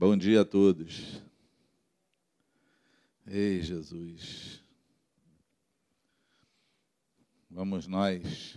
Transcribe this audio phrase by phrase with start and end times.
[0.00, 1.22] Bom dia a todos.
[3.26, 4.64] Ei, Jesus.
[7.50, 8.56] Vamos nós.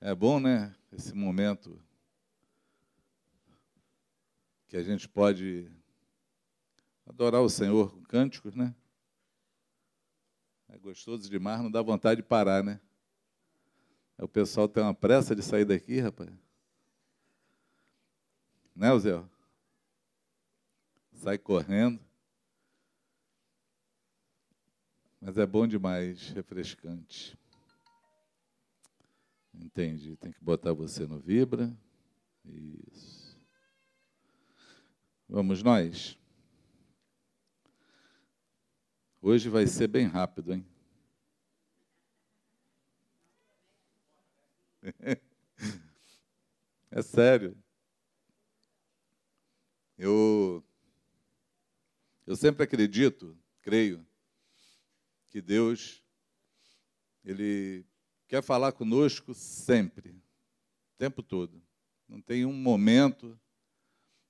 [0.00, 0.74] É bom, né?
[0.90, 1.78] Esse momento
[4.68, 5.70] que a gente pode
[7.06, 8.74] adorar o Senhor com cânticos, né?
[10.66, 12.80] É gostoso demais, não dá vontade de parar, né?
[14.16, 16.47] O pessoal tem uma pressa de sair daqui, rapaz.
[18.78, 19.20] Né, Zé?
[21.14, 21.98] Sai correndo.
[25.20, 27.36] Mas é bom demais, refrescante.
[29.52, 30.16] Entendi.
[30.16, 31.76] Tem que botar você no vibra.
[32.44, 33.36] Isso.
[35.28, 36.16] Vamos nós.
[39.20, 40.64] Hoje vai ser bem rápido, hein?
[46.90, 47.54] É sério.
[49.98, 50.62] Eu,
[52.24, 54.06] eu sempre acredito, creio,
[55.28, 56.00] que Deus,
[57.24, 57.84] Ele
[58.28, 61.60] quer falar conosco sempre, o tempo todo.
[62.08, 63.36] Não tem um momento,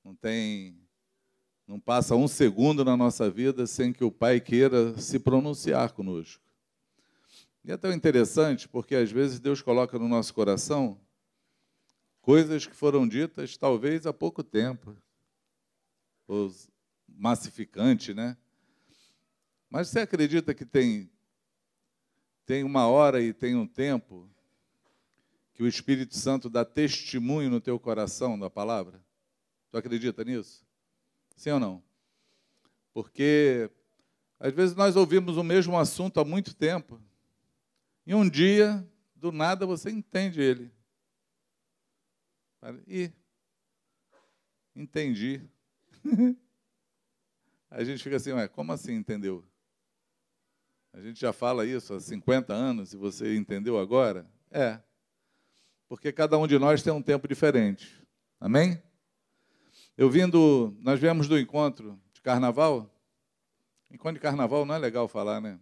[0.02, 0.80] não tem,
[1.66, 6.42] não passa um segundo na nossa vida sem que o Pai queira se pronunciar conosco.
[7.62, 10.98] E é tão interessante porque às vezes Deus coloca no nosso coração
[12.22, 14.96] coisas que foram ditas talvez há pouco tempo,
[16.28, 16.70] os
[17.08, 18.36] massificante, né?
[19.68, 21.10] Mas você acredita que tem
[22.46, 24.30] tem uma hora e tem um tempo
[25.52, 29.04] que o Espírito Santo dá testemunho no teu coração da palavra?
[29.70, 30.64] Tu acredita nisso?
[31.36, 31.82] Sim ou não?
[32.94, 33.70] Porque
[34.38, 37.02] às vezes nós ouvimos o mesmo assunto há muito tempo
[38.06, 40.72] e um dia, do nada, você entende ele.
[42.86, 43.12] E
[44.74, 45.42] entendi.
[47.70, 49.44] A gente fica assim, ué, como assim entendeu?
[50.92, 54.26] A gente já fala isso há 50 anos e você entendeu agora?
[54.50, 54.80] É.
[55.86, 58.06] Porque cada um de nós tem um tempo diferente.
[58.40, 58.82] Amém?
[59.96, 62.90] Eu vindo, nós viemos do encontro de carnaval.
[63.90, 65.60] Encontro de carnaval não é legal falar, né?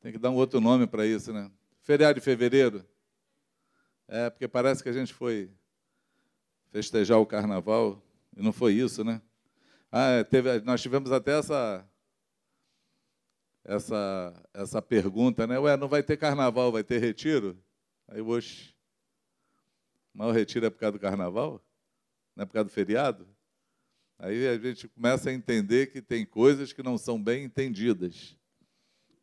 [0.00, 1.50] Tem que dar um outro nome para isso, né?
[1.80, 2.84] Feriado de fevereiro.
[4.06, 5.50] É, porque parece que a gente foi
[6.70, 8.02] festejar o carnaval
[8.38, 9.20] e não foi isso, né?
[9.90, 11.84] Ah, é, teve, nós tivemos até essa,
[13.64, 15.58] essa, essa pergunta, né?
[15.58, 17.60] Ué, não vai ter carnaval, vai ter retiro?
[18.06, 18.72] Aí, oxe,
[20.14, 21.60] mas o retiro é por causa do carnaval?
[22.36, 23.28] Não é por causa do feriado?
[24.20, 28.36] Aí a gente começa a entender que tem coisas que não são bem entendidas.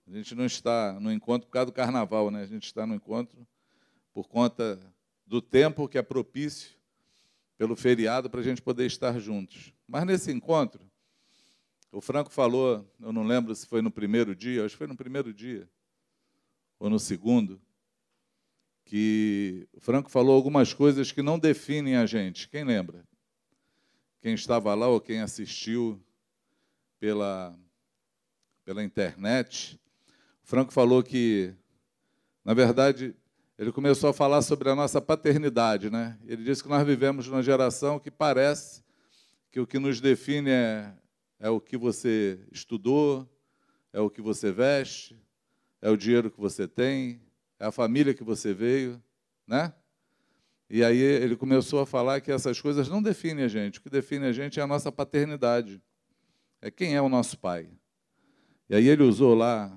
[0.05, 2.41] A gente não está no encontro por causa do carnaval, né?
[2.41, 3.47] A gente está no encontro
[4.13, 4.77] por conta
[5.25, 6.74] do tempo que é propício
[7.57, 9.73] pelo feriado para a gente poder estar juntos.
[9.87, 10.89] Mas nesse encontro,
[11.91, 14.97] o Franco falou, eu não lembro se foi no primeiro dia, acho que foi no
[14.97, 15.69] primeiro dia,
[16.77, 17.61] ou no segundo,
[18.83, 22.47] que o Franco falou algumas coisas que não definem a gente.
[22.47, 23.07] Quem lembra?
[24.21, 26.03] Quem estava lá ou quem assistiu
[26.99, 27.57] pela,
[28.63, 29.79] pela internet.
[30.43, 31.53] O Franco falou que,
[32.43, 33.15] na verdade,
[33.57, 35.89] ele começou a falar sobre a nossa paternidade.
[35.89, 36.17] Né?
[36.25, 38.83] Ele disse que nós vivemos numa geração que parece
[39.49, 40.93] que o que nos define é,
[41.39, 43.29] é o que você estudou,
[43.93, 45.17] é o que você veste,
[45.81, 47.21] é o dinheiro que você tem,
[47.57, 49.01] é a família que você veio,
[49.47, 49.73] né?
[50.69, 53.79] E aí ele começou a falar que essas coisas não definem a gente.
[53.79, 55.81] O que define a gente é a nossa paternidade.
[56.59, 57.69] É quem é o nosso pai.
[58.67, 59.71] E aí ele usou lá,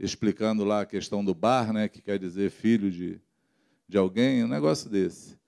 [0.00, 3.20] explicando lá a questão do bar, né, que quer dizer filho de,
[3.86, 5.38] de alguém, um negócio desse.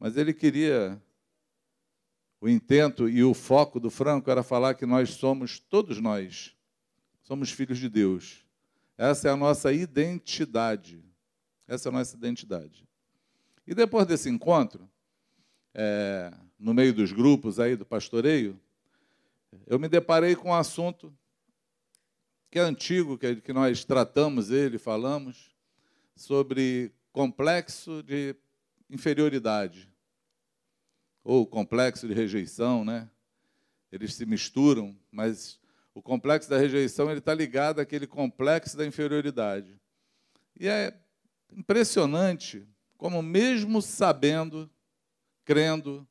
[0.00, 1.00] Mas ele queria
[2.40, 6.56] o intento e o foco do Franco era falar que nós somos, todos nós,
[7.22, 8.44] somos filhos de Deus.
[8.98, 11.04] Essa é a nossa identidade.
[11.68, 12.88] Essa é a nossa identidade.
[13.64, 14.90] E depois desse encontro,
[15.72, 18.58] é, no meio dos grupos aí do pastoreio,
[19.66, 21.14] eu me deparei com um assunto
[22.50, 25.54] que é antigo, que, que nós tratamos ele, falamos,
[26.16, 28.34] sobre complexo de
[28.88, 29.88] inferioridade
[31.22, 33.08] ou complexo de rejeição, né?
[33.92, 35.60] Eles se misturam, mas
[35.94, 39.80] o complexo da rejeição ele está ligado àquele complexo da inferioridade.
[40.58, 40.98] E é
[41.52, 42.66] impressionante
[42.96, 44.68] como, mesmo sabendo,
[45.44, 46.06] crendo,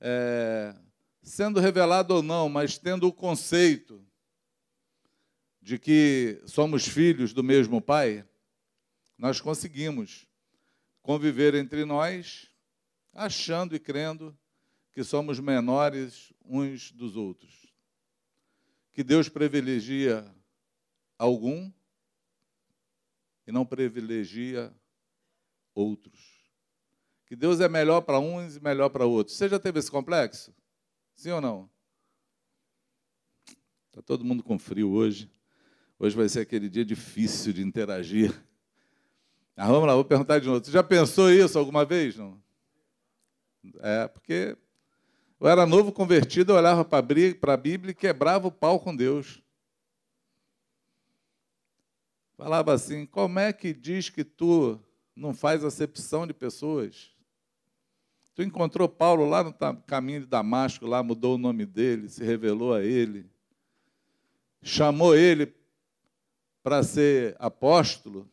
[0.00, 0.74] é,
[1.22, 4.03] sendo revelado ou não, mas tendo o conceito
[5.64, 8.22] de que somos filhos do mesmo Pai,
[9.16, 10.28] nós conseguimos
[11.00, 12.50] conviver entre nós
[13.14, 14.36] achando e crendo
[14.92, 17.72] que somos menores uns dos outros.
[18.92, 20.30] Que Deus privilegia
[21.16, 21.72] algum
[23.46, 24.70] e não privilegia
[25.74, 26.44] outros.
[27.24, 29.34] Que Deus é melhor para uns e melhor para outros.
[29.34, 30.54] Você já teve esse complexo?
[31.14, 31.70] Sim ou não?
[33.86, 35.33] Está todo mundo com frio hoje.
[35.98, 38.32] Hoje vai ser aquele dia difícil de interagir.
[39.56, 40.64] Ah, vamos lá, vou perguntar de novo.
[40.64, 42.16] Você já pensou isso alguma vez?
[42.16, 42.42] Não?
[43.80, 44.56] É, porque
[45.40, 49.40] eu era novo convertido, eu olhava para a Bíblia e quebrava o pau com Deus.
[52.36, 54.80] Falava assim: como é que diz que tu
[55.14, 57.14] não faz acepção de pessoas?
[58.34, 59.54] Tu encontrou Paulo lá no
[59.86, 63.30] caminho de Damasco, lá mudou o nome dele, se revelou a ele,
[64.60, 65.54] chamou ele
[66.64, 68.26] para ser apóstolo,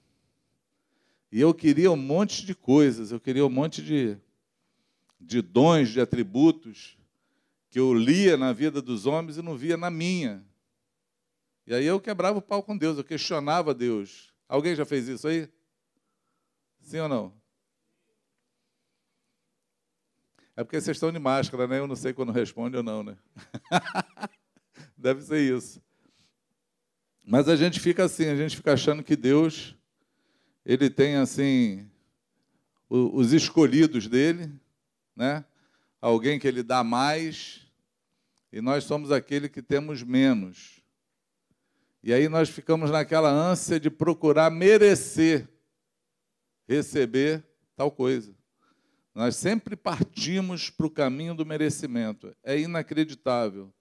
[1.30, 4.18] e eu queria um monte de coisas, eu queria um monte de,
[5.20, 6.98] de dons, de atributos,
[7.70, 10.46] que eu lia na vida dos homens e não via na minha.
[11.68, 14.34] E aí eu quebrava o pau com Deus, eu questionava Deus.
[14.48, 15.50] Alguém já fez isso aí?
[16.80, 17.34] Sim ou não?
[20.56, 21.80] É porque vocês estão de máscara, né?
[21.80, 23.18] Eu não sei quando responde ou não, né?
[24.98, 25.82] Deve ser isso.
[27.32, 29.74] Mas a gente fica assim, a gente fica achando que Deus
[30.66, 31.90] ele tem assim
[32.90, 34.52] os escolhidos dele,
[35.16, 35.46] né?
[36.02, 37.66] Alguém que ele dá mais
[38.52, 40.84] e nós somos aquele que temos menos.
[42.04, 45.48] E aí nós ficamos naquela ânsia de procurar merecer
[46.68, 47.42] receber
[47.78, 48.36] tal coisa.
[49.16, 52.36] Nós sempre partimos para o caminho do merecimento.
[52.44, 53.74] É inacreditável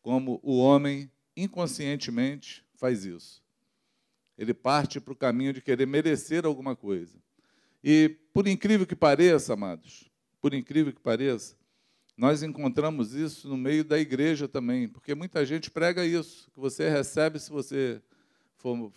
[0.00, 3.42] como o homem inconscientemente faz isso.
[4.38, 7.18] Ele parte para o caminho de querer merecer alguma coisa.
[7.82, 11.56] E, por incrível que pareça, amados, por incrível que pareça,
[12.16, 16.88] nós encontramos isso no meio da igreja também, porque muita gente prega isso, que você
[16.88, 18.00] recebe se você
[18.56, 18.90] for,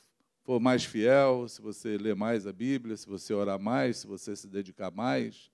[0.44, 4.36] for mais fiel, se você ler mais a Bíblia, se você orar mais, se você
[4.36, 5.52] se dedicar mais,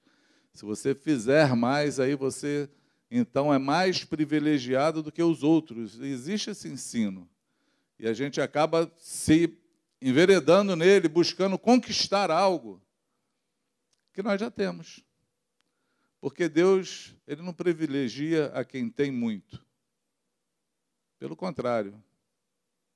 [0.54, 2.70] se você fizer mais, aí você
[3.10, 6.00] então é mais privilegiado do que os outros.
[6.00, 7.30] Existe esse ensino.
[7.98, 9.58] E a gente acaba se
[10.02, 12.82] enveredando nele, buscando conquistar algo
[14.14, 15.04] que nós já temos.
[16.20, 19.64] Porque Deus, ele não privilegia a quem tem muito.
[21.20, 22.04] Pelo contrário.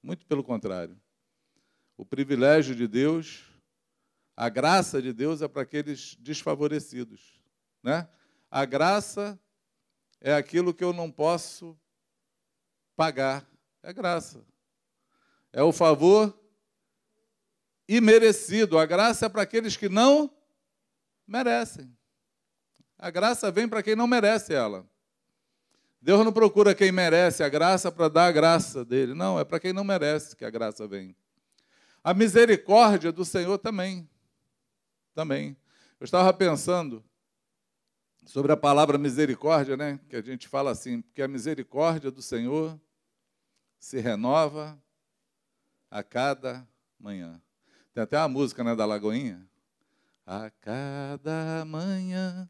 [0.02, 1.00] Muito pelo contrário.
[1.98, 3.44] O privilégio de Deus,
[4.36, 7.42] a graça de Deus é para aqueles desfavorecidos,
[7.84, 8.08] né?
[8.50, 9.38] A graça
[10.22, 11.78] é aquilo que eu não posso
[12.96, 13.46] pagar,
[13.84, 14.46] é graça.
[15.52, 16.38] É o favor
[17.88, 18.78] imerecido.
[18.78, 20.32] A graça é para aqueles que não
[21.26, 21.96] merecem.
[22.98, 24.88] A graça vem para quem não merece ela.
[26.02, 29.14] Deus não procura quem merece a graça para dar a graça dele.
[29.14, 31.16] Não, é para quem não merece que a graça vem.
[32.04, 34.10] A misericórdia do Senhor também.
[35.14, 35.58] Também.
[36.00, 37.04] Eu estava pensando
[38.26, 40.00] sobre a palavra misericórdia, né?
[40.08, 42.80] Que a gente fala assim, porque a misericórdia do Senhor
[43.80, 44.82] se renova
[45.90, 46.68] a cada
[47.00, 47.42] manhã.
[47.94, 49.48] Tem até uma música né, da Lagoinha.
[50.26, 52.50] A cada manhã.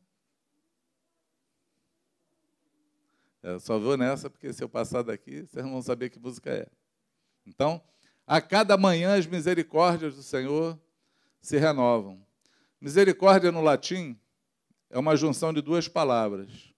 [3.42, 6.52] Eu só vou nessa porque se eu passar daqui, vocês não vão saber que música
[6.52, 6.68] é.
[7.46, 7.82] Então,
[8.28, 10.78] a cada manhã as misericórdias do Senhor
[11.40, 12.22] se renovam.
[12.82, 14.20] Misericórdia no latim
[14.90, 16.74] é uma junção de duas palavras: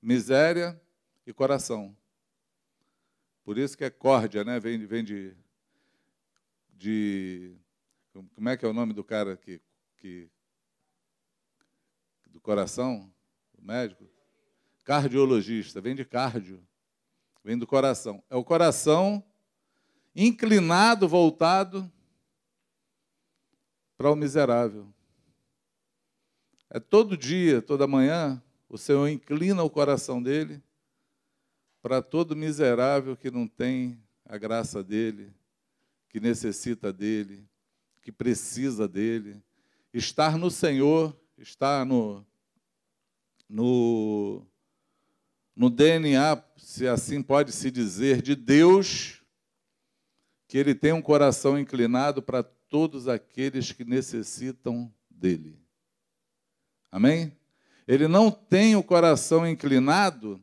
[0.00, 0.80] miséria
[1.26, 1.94] e coração.
[3.44, 4.58] Por isso que é córdia, né?
[4.58, 5.36] Vem, vem de
[6.76, 7.56] de.
[8.34, 9.60] Como é que é o nome do cara que.
[9.96, 10.30] que
[12.28, 13.12] do coração?
[13.58, 14.08] O médico?
[14.84, 15.80] Cardiologista.
[15.80, 16.62] Vem de cardio.
[17.42, 18.22] Vem do coração.
[18.28, 19.24] É o coração
[20.14, 21.90] inclinado, voltado
[23.96, 24.92] para o miserável.
[26.68, 30.62] É todo dia, toda manhã, o Senhor inclina o coração dele
[31.80, 35.32] para todo miserável que não tem a graça dele,
[36.08, 37.48] que necessita dele,
[38.02, 39.42] que precisa dele.
[39.92, 42.24] Estar no Senhor, estar no,
[43.48, 44.46] no,
[45.54, 49.22] no DNA, se assim pode se dizer, de Deus,
[50.46, 55.58] que ele tem um coração inclinado para todos aqueles que necessitam dele.
[56.90, 57.36] Amém?
[57.86, 60.42] Ele não tem o coração inclinado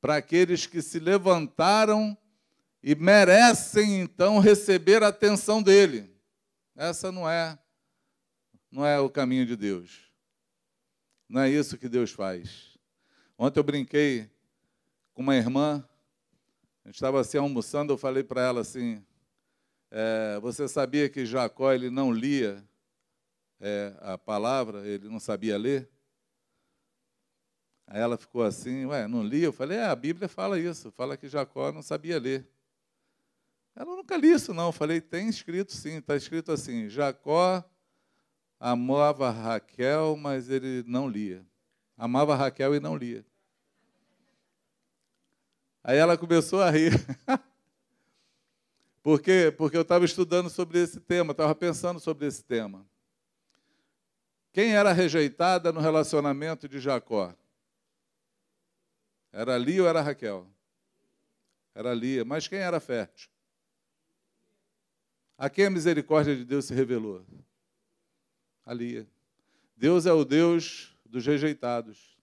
[0.00, 2.16] para aqueles que se levantaram
[2.86, 6.08] e merecem então receber a atenção dele.
[6.76, 7.58] Essa não é
[8.70, 10.08] não é o caminho de Deus.
[11.28, 12.78] Não é isso que Deus faz.
[13.36, 14.30] Ontem eu brinquei
[15.12, 15.84] com uma irmã,
[16.84, 19.04] a gente estava assim almoçando, eu falei para ela assim,
[19.90, 22.62] é, você sabia que Jacó ele não lia
[23.58, 25.90] é, a palavra, ele não sabia ler?
[27.84, 29.46] Aí ela ficou assim, ué, não lia?
[29.46, 32.48] Eu falei, é, a Bíblia fala isso, fala que Jacó não sabia ler.
[33.76, 34.68] Ela nunca li isso, não.
[34.68, 37.62] Eu falei, tem escrito sim, está escrito assim, Jacó
[38.58, 41.46] amava Raquel, mas ele não lia.
[41.94, 43.24] Amava Raquel e não lia.
[45.84, 46.92] Aí ela começou a rir.
[49.02, 49.54] Por quê?
[49.56, 52.84] Porque eu estava estudando sobre esse tema, estava pensando sobre esse tema.
[54.52, 57.32] Quem era rejeitada no relacionamento de Jacó?
[59.30, 60.50] Era Lia ou era Raquel?
[61.74, 62.24] Era Lia.
[62.24, 63.35] Mas quem era fértil?
[65.38, 67.24] A quem a misericórdia de Deus se revelou?
[68.64, 69.06] A Lia.
[69.76, 72.16] Deus é o Deus dos rejeitados.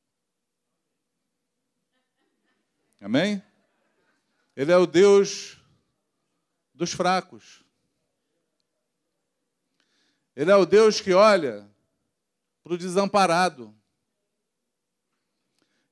[3.00, 3.44] Amém?
[4.56, 5.58] Ele é o Deus
[6.74, 7.64] dos fracos.
[10.36, 11.70] Ele é o Deus que olha
[12.64, 13.76] para o desamparado.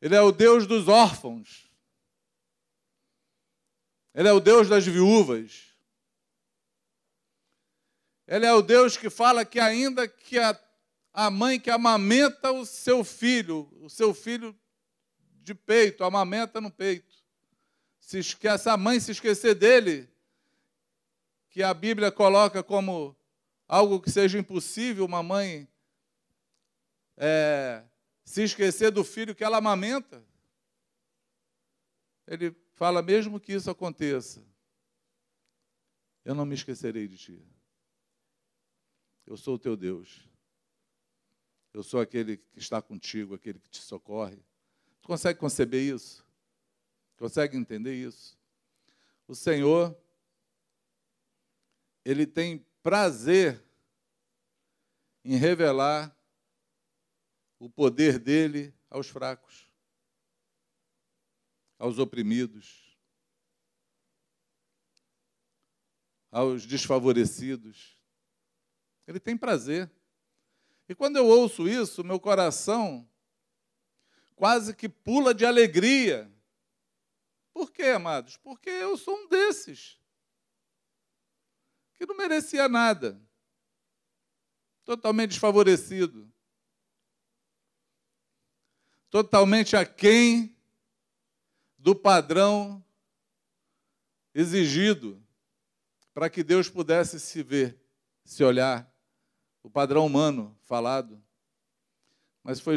[0.01, 1.69] Ele é o Deus dos órfãos.
[4.15, 5.70] Ele é o Deus das viúvas.
[8.31, 10.57] Ele é o Deus que fala que ainda que a,
[11.13, 14.57] a mãe que amamenta o seu filho, o seu filho
[15.41, 17.13] de peito, amamenta no peito,
[17.99, 20.09] se, que essa mãe se esquecer dele,
[21.49, 23.13] que a Bíblia coloca como
[23.67, 25.67] algo que seja impossível uma mãe
[27.17, 27.83] é,
[28.23, 30.23] se esquecer do filho que ela amamenta.
[32.25, 34.41] Ele fala, mesmo que isso aconteça,
[36.23, 37.60] eu não me esquecerei de ti.
[39.31, 40.27] Eu sou o teu Deus.
[41.73, 44.35] Eu sou aquele que está contigo, aquele que te socorre.
[45.01, 46.27] Tu consegue conceber isso?
[47.15, 48.37] Consegue entender isso?
[49.25, 49.97] O Senhor,
[52.03, 53.63] Ele tem prazer
[55.23, 56.13] em revelar
[57.57, 59.65] o poder dele aos fracos,
[61.79, 62.97] aos oprimidos,
[66.29, 68.00] aos desfavorecidos.
[69.11, 69.91] Ele tem prazer.
[70.87, 73.07] E quando eu ouço isso, meu coração
[74.35, 76.31] quase que pula de alegria.
[77.53, 78.37] Por quê, amados?
[78.37, 79.99] Porque eu sou um desses
[81.93, 83.21] que não merecia nada,
[84.83, 86.31] totalmente desfavorecido
[89.11, 90.57] totalmente aquém
[91.77, 92.83] do padrão
[94.33, 95.21] exigido
[96.13, 97.77] para que Deus pudesse se ver,
[98.23, 98.90] se olhar,
[99.63, 101.21] o padrão humano falado.
[102.43, 102.75] Mas foi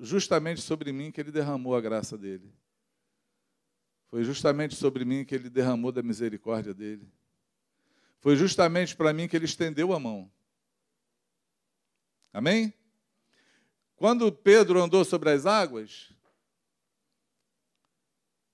[0.00, 2.52] justamente sobre mim que ele derramou a graça dele.
[4.08, 7.10] Foi justamente sobre mim que ele derramou da misericórdia dele.
[8.20, 10.30] Foi justamente para mim que ele estendeu a mão.
[12.32, 12.74] Amém?
[13.96, 16.12] Quando Pedro andou sobre as águas,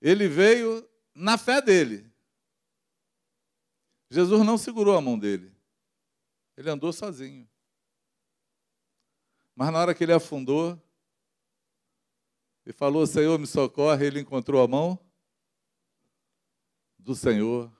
[0.01, 2.09] ele veio na fé dele.
[4.09, 5.51] Jesus não segurou a mão dele.
[6.59, 7.47] Ele andou sozinho.
[9.55, 10.77] Mas na hora que ele afundou
[12.65, 14.99] e falou: Senhor, me socorre, ele encontrou a mão
[16.97, 17.71] do Senhor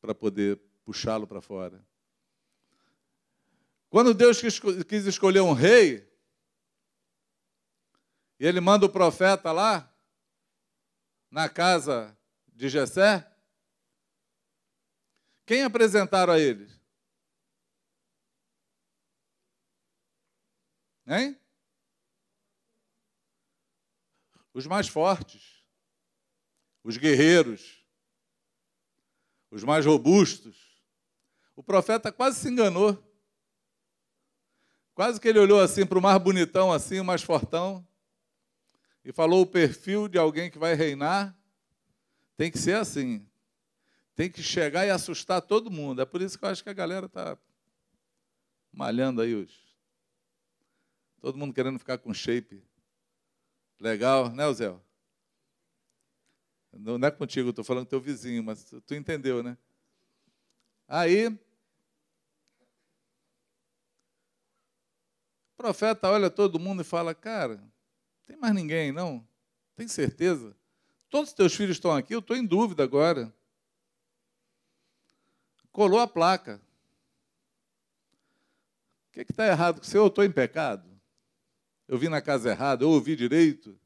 [0.00, 1.86] para poder puxá-lo para fora.
[3.88, 6.12] Quando Deus quis escolher um rei,
[8.40, 9.88] e ele manda o profeta lá,
[11.30, 12.18] na casa
[12.48, 13.24] de Jessé.
[15.46, 16.74] Quem apresentaram a ele?
[21.06, 21.38] Hein?
[24.52, 25.64] Os mais fortes,
[26.82, 27.84] os guerreiros,
[29.50, 30.56] os mais robustos.
[31.54, 33.02] O profeta quase se enganou.
[34.94, 37.86] Quase que ele olhou assim para o mais bonitão, assim, o mais fortão
[39.06, 41.32] e falou o perfil de alguém que vai reinar,
[42.36, 43.24] tem que ser assim.
[44.16, 46.02] Tem que chegar e assustar todo mundo.
[46.02, 47.38] É por isso que eu acho que a galera está
[48.72, 49.65] malhando aí os.
[51.20, 52.62] Todo mundo querendo ficar com shape.
[53.80, 54.74] Legal, né, Zé?
[56.72, 59.56] Não é contigo, estou falando teu vizinho, mas tu entendeu, né?
[60.86, 61.38] Aí, o
[65.56, 67.62] profeta olha todo mundo e fala, cara,
[68.26, 69.26] tem mais ninguém, não?
[69.74, 70.56] Tem certeza?
[71.08, 72.14] Todos os teus filhos estão aqui?
[72.14, 73.34] Eu estou em dúvida agora.
[75.72, 76.60] Colou a placa.
[79.08, 80.04] O que está errado com senhor?
[80.04, 80.95] Eu estou em pecado?
[81.88, 82.84] Eu vim na casa errada?
[82.84, 83.78] Eu ouvi direito?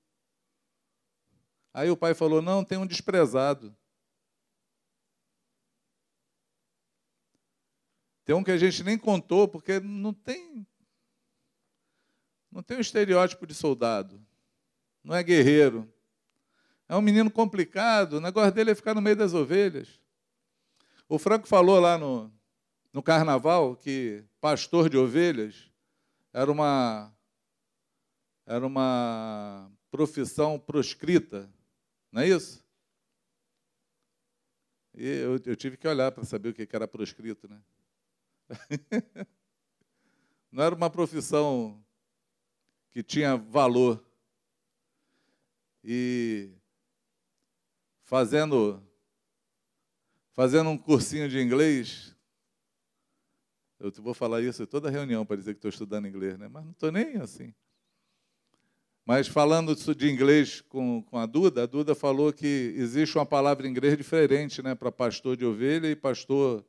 [1.73, 3.77] Aí o pai falou: Não, tem um desprezado.
[8.25, 10.67] Tem um que a gente nem contou, porque não tem.
[12.51, 14.25] Não tem um estereótipo de soldado.
[15.03, 15.93] Não é guerreiro.
[16.89, 18.15] É um menino complicado.
[18.15, 20.01] O negócio dele é ficar no meio das ovelhas.
[21.09, 22.33] O Franco falou lá no,
[22.93, 25.71] no carnaval que pastor de ovelhas
[26.33, 27.13] era uma
[28.51, 31.49] era uma profissão proscrita,
[32.11, 32.65] não é isso?
[34.93, 37.63] E eu, eu tive que olhar para saber o que era proscrito, né?
[40.51, 41.81] Não era uma profissão
[42.91, 44.05] que tinha valor.
[45.85, 46.51] E
[48.03, 48.85] fazendo
[50.33, 52.17] fazendo um cursinho de inglês,
[53.79, 56.49] eu vou falar isso em toda reunião para dizer que estou estudando inglês, né?
[56.49, 57.55] mas não estou nem assim.
[59.11, 63.67] Mas falando de inglês com, com a Duda, a Duda falou que existe uma palavra
[63.67, 66.65] em inglês diferente né, para pastor de ovelha e pastor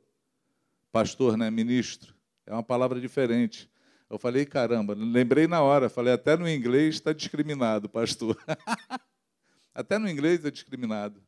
[0.90, 2.12] pastor, né, ministro.
[2.44, 3.70] É uma palavra diferente.
[4.10, 8.36] Eu falei, caramba, lembrei na hora, falei, até no inglês está discriminado, pastor.
[9.72, 11.22] até no inglês é discriminado.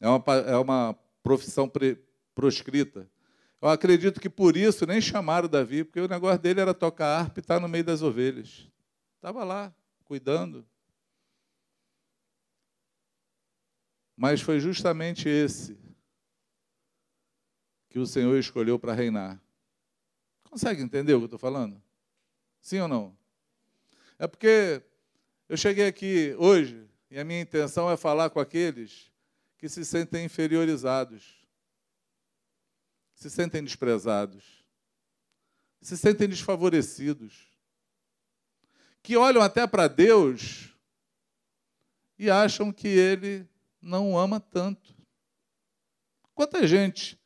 [0.00, 1.98] É uma, é uma profissão pre,
[2.32, 3.10] proscrita.
[3.60, 7.40] Eu acredito que por isso nem chamaram Davi, porque o negócio dele era tocar harpa
[7.40, 8.70] e estar tá no meio das ovelhas.
[9.16, 9.74] Estava lá,
[10.10, 10.68] cuidando.
[14.16, 15.78] Mas foi justamente esse
[17.88, 19.40] que o Senhor escolheu para reinar.
[20.42, 21.80] Consegue entender o que eu estou falando?
[22.60, 23.16] Sim ou não?
[24.18, 24.82] É porque
[25.48, 29.12] eu cheguei aqui hoje e a minha intenção é falar com aqueles
[29.58, 31.46] que se sentem inferiorizados,
[33.14, 34.64] se sentem desprezados,
[35.80, 37.49] se sentem desfavorecidos,
[39.02, 40.74] que olham até para Deus
[42.18, 43.46] e acham que Ele
[43.80, 44.94] não ama tanto.
[46.34, 47.20] Quanta gente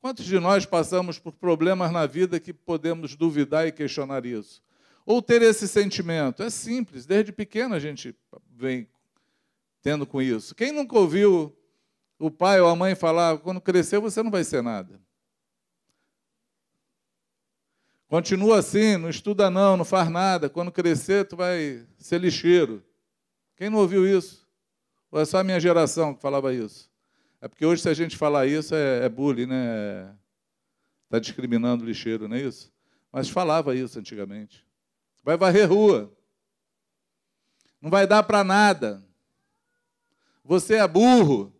[0.00, 4.62] Quantos de nós passamos por problemas na vida que podemos duvidar e questionar isso?
[5.04, 6.42] Ou ter esse sentimento?
[6.42, 8.14] É simples, desde pequeno a gente
[8.54, 8.88] vem
[9.82, 10.54] tendo com isso.
[10.54, 11.56] Quem nunca ouviu
[12.18, 15.00] o pai ou a mãe falar: quando crescer você não vai ser nada?
[18.08, 20.48] Continua assim, não estuda não, não faz nada.
[20.48, 22.82] Quando crescer, tu vai ser lixeiro.
[23.54, 24.48] Quem não ouviu isso?
[25.10, 26.90] Ou é só a minha geração que falava isso?
[27.38, 30.16] É porque hoje, se a gente falar isso, é, é bullying, né?
[31.04, 32.72] Está discriminando lixeiro, não é isso?
[33.12, 34.66] Mas falava isso antigamente.
[35.22, 36.10] Vai varrer rua.
[37.80, 39.04] Não vai dar para nada.
[40.42, 41.52] Você é burro.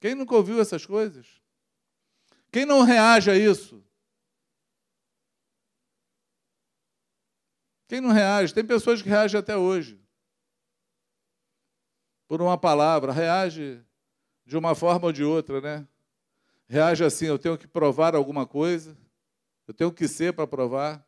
[0.00, 1.26] Quem nunca ouviu essas coisas?
[2.50, 3.84] Quem não reage a isso?
[7.88, 8.54] Quem não reage?
[8.54, 9.98] Tem pessoas que reagem até hoje
[12.28, 13.82] por uma palavra, reage
[14.44, 15.88] de uma forma ou de outra, né?
[16.68, 18.96] Reage assim, eu tenho que provar alguma coisa,
[19.66, 21.02] eu tenho que ser para provar.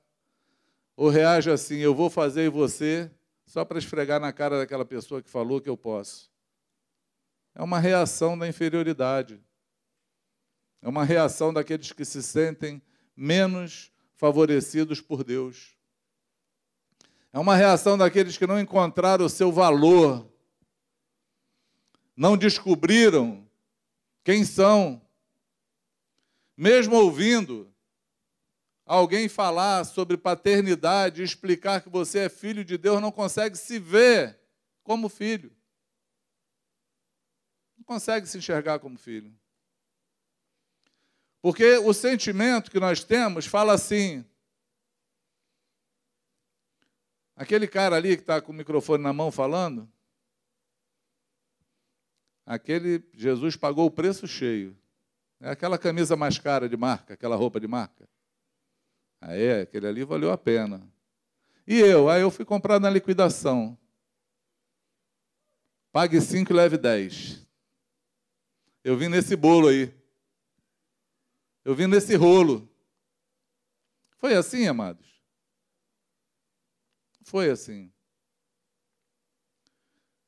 [0.97, 3.11] Ou reage assim, eu vou fazer em você,
[3.45, 6.31] só para esfregar na cara daquela pessoa que falou que eu posso.
[7.55, 9.43] É uma reação da inferioridade.
[10.81, 12.81] É uma reação daqueles que se sentem
[13.14, 15.77] menos favorecidos por Deus.
[17.33, 20.31] É uma reação daqueles que não encontraram o seu valor
[22.21, 23.49] não descobriram
[24.23, 25.01] quem são.
[26.55, 27.75] Mesmo ouvindo
[28.85, 34.38] alguém falar sobre paternidade, explicar que você é filho de Deus, não consegue se ver
[34.83, 35.51] como filho.
[37.79, 39.35] Não consegue se enxergar como filho.
[41.40, 44.27] Porque o sentimento que nós temos fala assim.
[47.40, 49.90] Aquele cara ali que está com o microfone na mão falando,
[52.44, 54.76] aquele Jesus pagou o preço cheio.
[55.40, 58.07] É aquela camisa mais cara de marca, aquela roupa de marca.
[59.22, 60.87] Aí, é, aquele ali valeu a pena.
[61.66, 62.11] E eu?
[62.11, 63.79] Aí eu fui comprar na liquidação.
[65.90, 67.48] Pague cinco e leve dez.
[68.85, 69.90] Eu vim nesse bolo aí.
[71.64, 72.70] Eu vim nesse rolo.
[74.18, 75.10] Foi assim, amados?
[77.31, 77.93] Foi assim.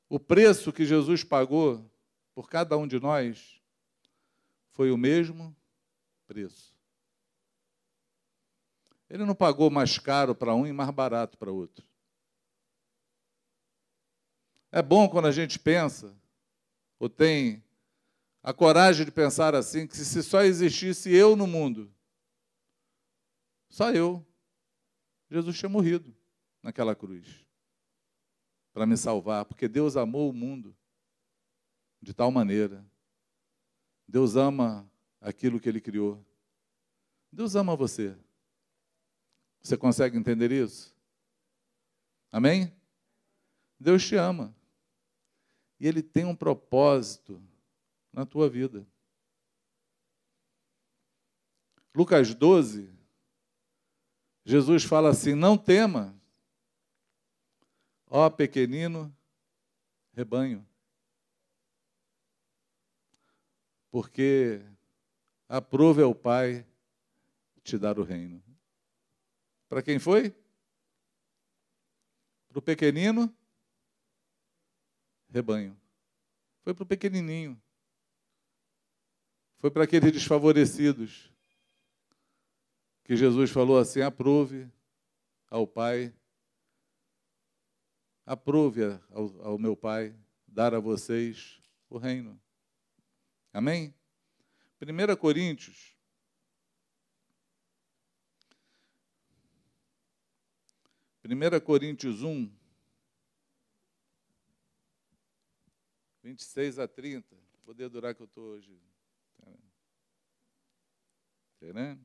[0.09, 1.85] O preço que Jesus pagou
[2.33, 3.61] por cada um de nós
[4.71, 5.53] foi o mesmo
[6.29, 6.73] preço.
[9.11, 11.85] Ele não pagou mais caro para um e mais barato para outro.
[14.71, 16.17] É bom quando a gente pensa,
[17.01, 17.65] ou tem
[18.45, 21.93] a coragem de pensar assim, que se só existisse eu no mundo,
[23.69, 24.25] só eu,
[25.29, 26.22] Jesus tinha morrido
[26.63, 27.47] naquela cruz.
[28.73, 30.75] para me salvar, porque Deus amou o mundo
[32.01, 32.83] de tal maneira.
[34.09, 36.25] Deus ama aquilo que Ele criou.
[37.31, 38.17] Deus ama você.
[39.61, 40.97] Você consegue entender isso?
[42.31, 42.75] Amém?
[43.79, 44.55] Deus te ama.
[45.79, 47.43] E Ele tem um propósito
[48.13, 48.87] na tua vida.
[51.95, 52.91] Lucas 12,
[54.45, 56.19] Jesus fala assim: Não tema,
[58.15, 59.11] ó pequenino
[60.13, 60.69] rebanho,
[63.91, 64.61] porque
[65.49, 66.67] aprove ao Pai
[67.65, 68.43] te dar o reino.
[69.67, 70.31] Para quem foi?
[72.51, 73.35] Para o pequenino
[75.31, 75.75] rebanho.
[76.61, 77.59] Foi para o pequenininho.
[79.57, 81.33] Foi para aqueles desfavorecidos
[83.05, 84.71] que Jesus falou assim: aprove
[85.49, 86.13] ao Pai,
[88.33, 90.17] aprove ao, ao meu Pai
[90.49, 92.41] dar a vocês o reino.
[93.53, 93.95] Amém?
[94.81, 95.95] 1 Coríntios.
[101.21, 102.51] Primeira Coríntios 1,
[106.23, 107.37] 26 a 30.
[107.65, 108.81] Poder durar que eu estou hoje.
[111.57, 112.05] Entendendo?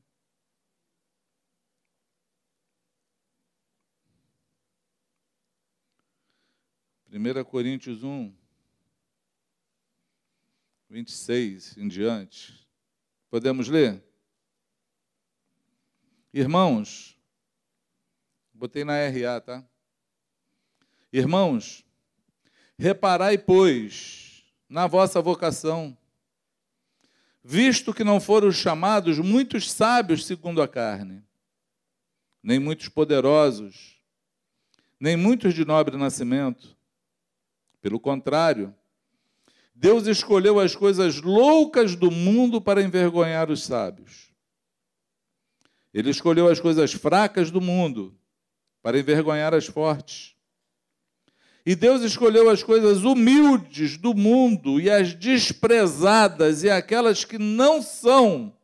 [7.10, 8.32] 1 Coríntios 1,
[10.90, 12.68] 26 em diante.
[13.30, 14.04] Podemos ler?
[16.32, 17.18] Irmãos,
[18.52, 19.64] botei na RA, tá?
[21.10, 21.84] Irmãos,
[22.78, 25.96] reparai, pois, na vossa vocação,
[27.42, 31.24] visto que não foram chamados muitos sábios segundo a carne,
[32.42, 33.98] nem muitos poderosos,
[35.00, 36.77] nem muitos de nobre nascimento,
[37.80, 38.74] pelo contrário,
[39.74, 44.32] Deus escolheu as coisas loucas do mundo para envergonhar os sábios.
[45.94, 48.16] Ele escolheu as coisas fracas do mundo
[48.82, 50.34] para envergonhar as fortes.
[51.64, 57.82] E Deus escolheu as coisas humildes do mundo e as desprezadas e aquelas que não
[57.82, 58.56] são,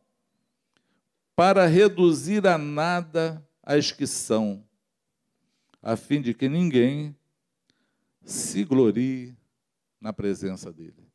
[1.35, 4.63] para reduzir a nada as que são,
[5.83, 7.15] a fim de que ninguém
[8.25, 9.37] se glorie
[10.01, 11.07] na presença dele.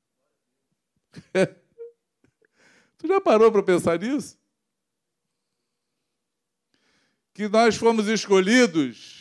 [2.97, 4.39] tu já parou para pensar nisso?
[7.35, 9.21] Que nós fomos escolhidos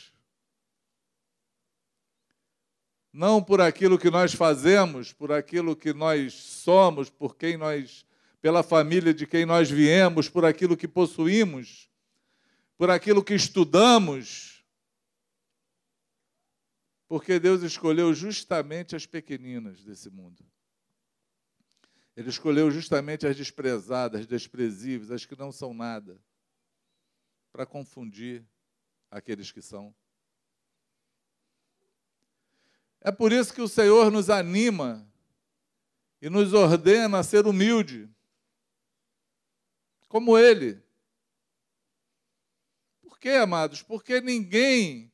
[3.11, 8.05] não por aquilo que nós fazemos, por aquilo que nós somos, por quem nós,
[8.41, 11.89] pela família de quem nós viemos, por aquilo que possuímos,
[12.77, 14.58] por aquilo que estudamos,
[17.09, 20.45] porque Deus escolheu justamente as pequeninas desse mundo.
[22.15, 26.21] Ele escolheu justamente as desprezadas, desprezíveis, as que não são nada,
[27.51, 28.45] para confundir
[29.09, 29.93] aqueles que são.
[33.01, 35.09] É por isso que o Senhor nos anima
[36.21, 38.07] e nos ordena a ser humilde,
[40.07, 40.79] como Ele.
[43.01, 43.81] Por quê, amados?
[43.81, 45.11] Porque ninguém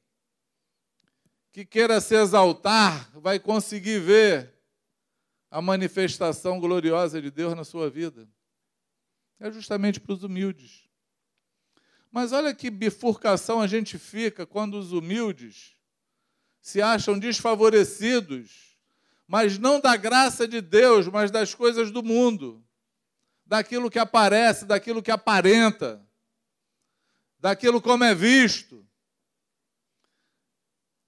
[1.56, 4.54] que queira se exaltar vai conseguir ver
[5.50, 8.28] a manifestação gloriosa de Deus na sua vida.
[9.40, 10.90] É justamente para os humildes.
[12.12, 15.78] Mas olha que bifurcação a gente fica quando os humildes
[16.60, 18.78] se acham desfavorecidos,
[19.26, 22.62] mas não da graça de Deus, mas das coisas do mundo,
[23.46, 26.06] daquilo que aparece, daquilo que aparenta,
[27.40, 28.85] daquilo como é visto.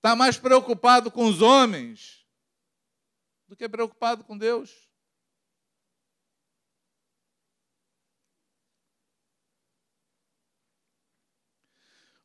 [0.08, 2.26] Está mais preocupado com os homens
[3.46, 4.90] do que preocupado com Deus.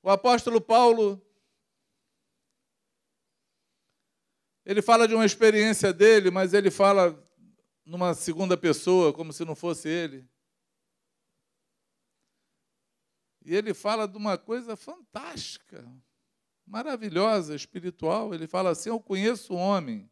[0.01, 1.21] O apóstolo Paulo,
[4.65, 7.21] ele fala de uma experiência dele, mas ele fala
[7.85, 10.31] numa segunda pessoa, como se não fosse ele.
[13.45, 15.85] E ele fala de uma coisa fantástica
[16.73, 18.33] maravilhosa, espiritual.
[18.33, 20.11] Ele fala assim: Eu conheço o homem.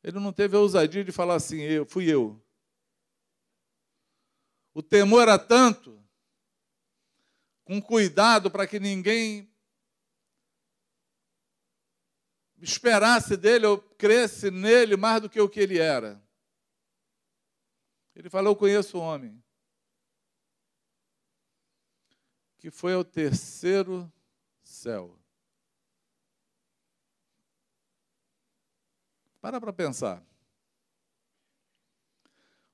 [0.00, 2.40] Ele não teve a ousadia de falar assim: Eu fui eu.
[4.72, 6.00] O temor era tanto,
[7.64, 9.52] com cuidado para que ninguém
[12.62, 16.22] esperasse dele ou cresce nele mais do que o que ele era.
[18.14, 19.42] Ele falou: Eu conheço o homem.
[22.56, 24.12] Que foi ao terceiro
[24.62, 25.19] céu.
[29.40, 30.22] Para para pensar.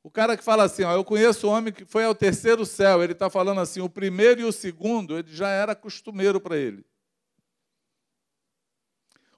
[0.02, 3.02] O cara que fala assim, ó, eu conheço um homem que foi ao terceiro céu,
[3.02, 6.84] ele está falando assim, o primeiro e o segundo, ele já era costumeiro para ele.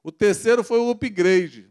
[0.02, 1.70] O terceiro foi o upgrade.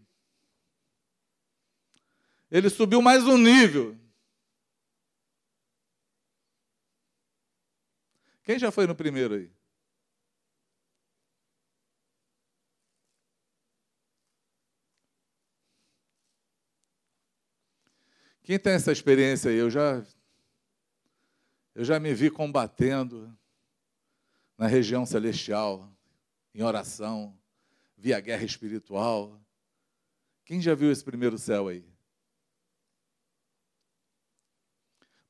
[2.49, 3.97] Ele subiu mais um nível.
[8.43, 9.56] Quem já foi no primeiro aí?
[18.47, 19.57] Quem tem essa experiência aí?
[19.57, 20.01] Eu já,
[21.75, 23.37] eu já me vi combatendo
[24.57, 25.93] na região celestial,
[26.55, 27.37] em oração,
[27.97, 29.37] via guerra espiritual.
[30.45, 31.83] Quem já viu esse primeiro céu aí?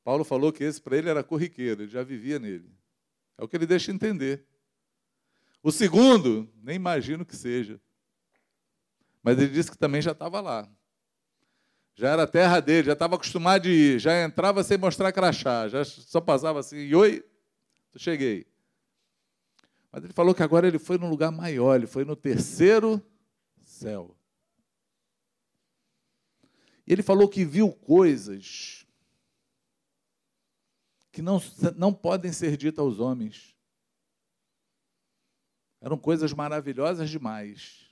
[0.04, 2.70] Paulo falou que esse para ele era corriqueiro, ele já vivia nele.
[3.36, 4.46] É o que ele deixa entender.
[5.60, 7.80] O segundo, nem imagino que seja.
[9.24, 10.70] Mas ele disse que também já estava lá.
[11.98, 15.84] Já era terra dele, já estava acostumado de ir, já entrava sem mostrar crachá, já
[15.84, 17.28] só passava assim, e oi,
[17.96, 18.46] cheguei.
[19.90, 23.04] Mas ele falou que agora ele foi num lugar maior, ele foi no terceiro
[23.64, 24.16] céu.
[26.86, 28.86] E ele falou que viu coisas
[31.10, 31.42] que não,
[31.74, 33.56] não podem ser ditas aos homens.
[35.80, 37.87] Eram coisas maravilhosas demais.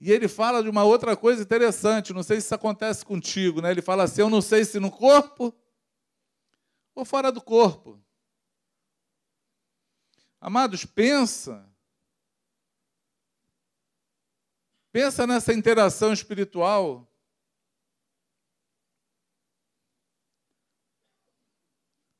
[0.00, 3.70] E ele fala de uma outra coisa interessante, não sei se isso acontece contigo, né?
[3.70, 5.52] Ele fala assim: eu não sei se no corpo
[6.94, 8.00] ou fora do corpo.
[10.40, 11.68] Amados, pensa.
[14.92, 17.08] Pensa nessa interação espiritual.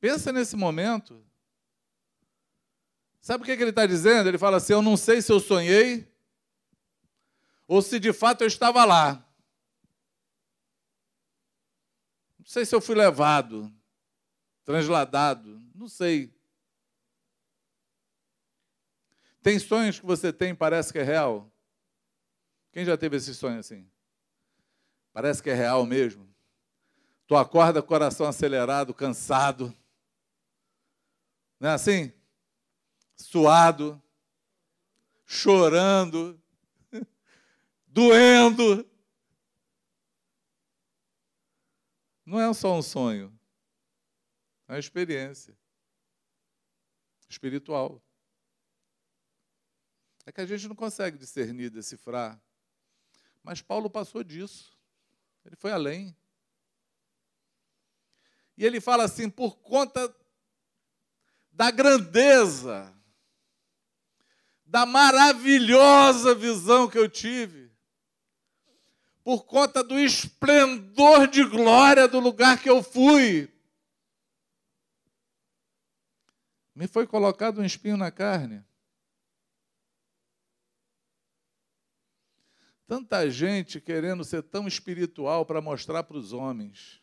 [0.01, 1.25] Pensa nesse momento.
[3.21, 4.29] Sabe o que ele está dizendo?
[4.29, 6.09] Ele fala assim: Eu não sei se eu sonhei
[7.69, 9.25] ou se de fato eu estava lá.
[12.39, 13.71] Não sei se eu fui levado,
[14.65, 16.35] transladado, não sei.
[19.43, 21.53] Tem sonhos que você tem parece que é real?
[22.73, 23.89] Quem já teve esse sonho assim?
[25.13, 26.27] Parece que é real mesmo.
[27.27, 29.77] Tu acorda coração acelerado, cansado.
[31.61, 32.13] Não é assim?
[33.15, 34.01] Suado,
[35.27, 36.41] chorando,
[37.89, 38.89] doendo.
[42.25, 43.39] Não é só um sonho,
[44.67, 45.57] é uma experiência
[47.29, 48.03] espiritual.
[50.27, 52.39] É que a gente não consegue discernir, decifrar.
[53.43, 54.77] Mas Paulo passou disso.
[55.43, 56.15] Ele foi além.
[58.59, 60.15] E ele fala assim: por conta
[61.51, 62.95] da grandeza,
[64.67, 67.68] da maravilhosa visão que eu tive,
[69.29, 73.47] por conta do esplendor de glória do lugar que eu fui.
[76.75, 78.65] Me foi colocado um espinho na carne.
[82.87, 86.99] Tanta gente querendo ser tão espiritual para mostrar para os homens.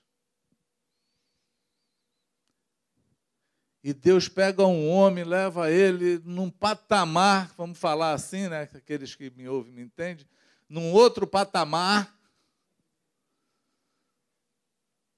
[3.83, 8.63] E Deus pega um homem, leva ele num patamar, vamos falar assim, né?
[8.73, 10.27] Aqueles que me ouvem me entendem,
[10.67, 12.15] num outro patamar,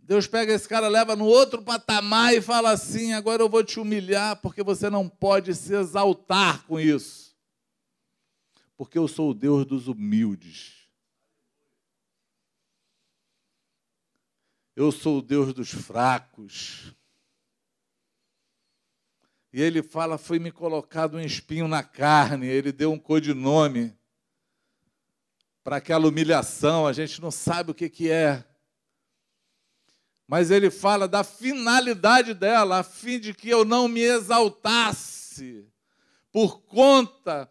[0.07, 3.77] Deus pega esse cara, leva no outro patamar e fala assim: agora eu vou te
[3.77, 7.35] humilhar, porque você não pode se exaltar com isso.
[8.77, 10.87] Porque eu sou o Deus dos humildes.
[14.73, 16.93] Eu sou o Deus dos fracos.
[19.51, 22.47] E ele fala: foi me colocado um espinho na carne.
[22.47, 23.93] Ele deu um codinome
[25.67, 26.87] para aquela humilhação.
[26.87, 28.41] A gente não sabe o que, que é
[30.25, 35.65] mas ele fala da finalidade dela, a fim de que eu não me exaltasse
[36.33, 37.49] por conta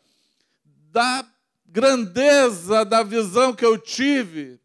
[0.92, 1.26] da
[1.64, 4.60] grandeza da visão que eu tive.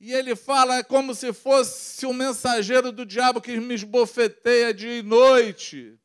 [0.00, 4.98] E ele fala é como se fosse um mensageiro do diabo que me esbofeteia dia
[4.98, 5.99] e noite.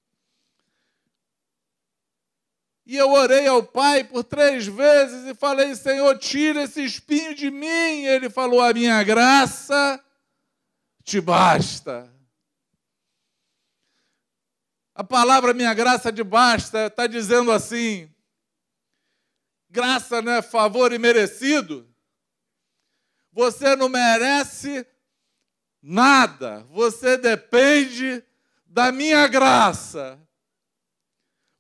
[2.86, 7.50] E eu orei ao Pai por três vezes e falei: Senhor, tira esse espinho de
[7.50, 7.66] mim.
[8.04, 10.04] E ele falou: A minha graça
[11.04, 12.12] te basta.
[14.94, 18.10] A palavra minha graça te basta está dizendo assim:
[19.70, 21.86] graça não é favor imerecido.
[23.34, 24.88] Você não merece
[25.82, 28.24] nada, você depende
[28.66, 30.18] da minha graça.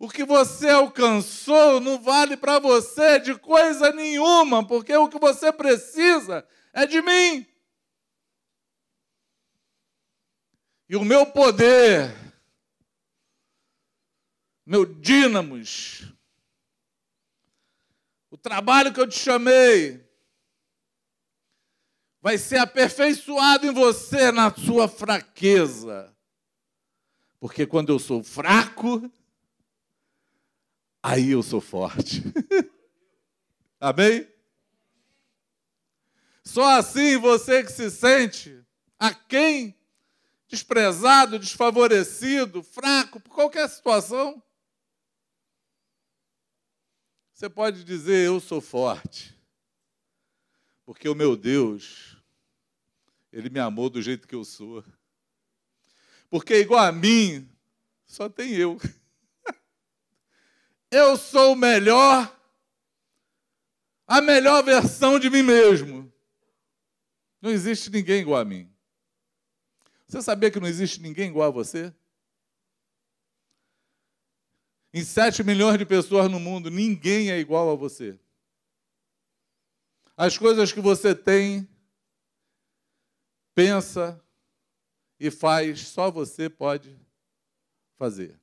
[0.06, 5.52] O que você alcançou não vale para você de coisa nenhuma, porque o que você
[5.52, 7.44] precisa é de mim.
[10.88, 12.16] E o meu poder,
[14.64, 16.14] meu dínamos,
[18.30, 20.08] o trabalho que eu te chamei,
[22.22, 26.16] vai ser aperfeiçoado em você na sua fraqueza.
[27.40, 29.12] Porque quando eu sou fraco,
[31.06, 32.24] aí eu sou forte.
[33.80, 34.28] Amém?
[36.44, 38.66] Só assim você que se sente
[38.98, 39.78] a quem
[40.48, 44.42] desprezado, desfavorecido, fraco, por qualquer situação,
[47.34, 49.38] você pode dizer: Eu sou forte,
[50.86, 52.18] porque o meu Deus,
[53.32, 54.84] Ele me amou do jeito que eu sou.
[56.32, 57.48] Porque igual a mim,
[58.08, 58.80] só tem eu.
[60.92, 62.34] Eu sou o melhor,
[64.08, 66.12] a melhor versão de mim mesmo.
[67.42, 68.72] Não existe ninguém igual a mim.
[70.08, 71.94] Você sabia que não existe ninguém igual a você?
[74.94, 78.18] Em 7 milhões de pessoas no mundo, ninguém é igual a você.
[80.16, 81.68] As coisas que você tem,
[83.54, 84.24] pensa
[85.20, 86.98] e faz, só você pode
[87.98, 88.40] fazer.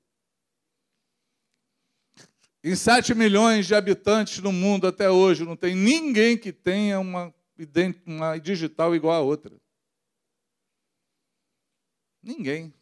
[2.64, 7.34] Em 7 milhões de habitantes no mundo até hoje, não tem ninguém que tenha uma,
[8.06, 9.60] uma digital igual a outra.
[12.22, 12.72] Ninguém.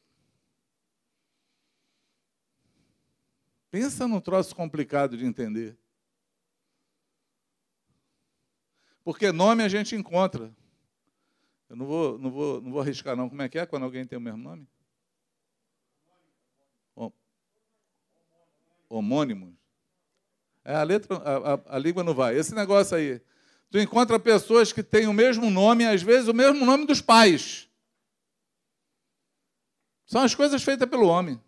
[3.70, 5.78] Pensa num troço complicado de entender.
[9.02, 10.54] Porque nome a gente encontra.
[11.70, 13.30] Eu não vou, não vou, não vou arriscar não.
[13.30, 14.68] Como é que é quando alguém tem o mesmo nome?
[18.90, 19.59] Homônimos.
[20.64, 22.36] É, a letra, a, a, a língua não vai.
[22.36, 23.20] Esse negócio aí.
[23.70, 27.68] Tu encontra pessoas que têm o mesmo nome, às vezes o mesmo nome dos pais.
[30.04, 31.40] São as coisas feitas pelo homem.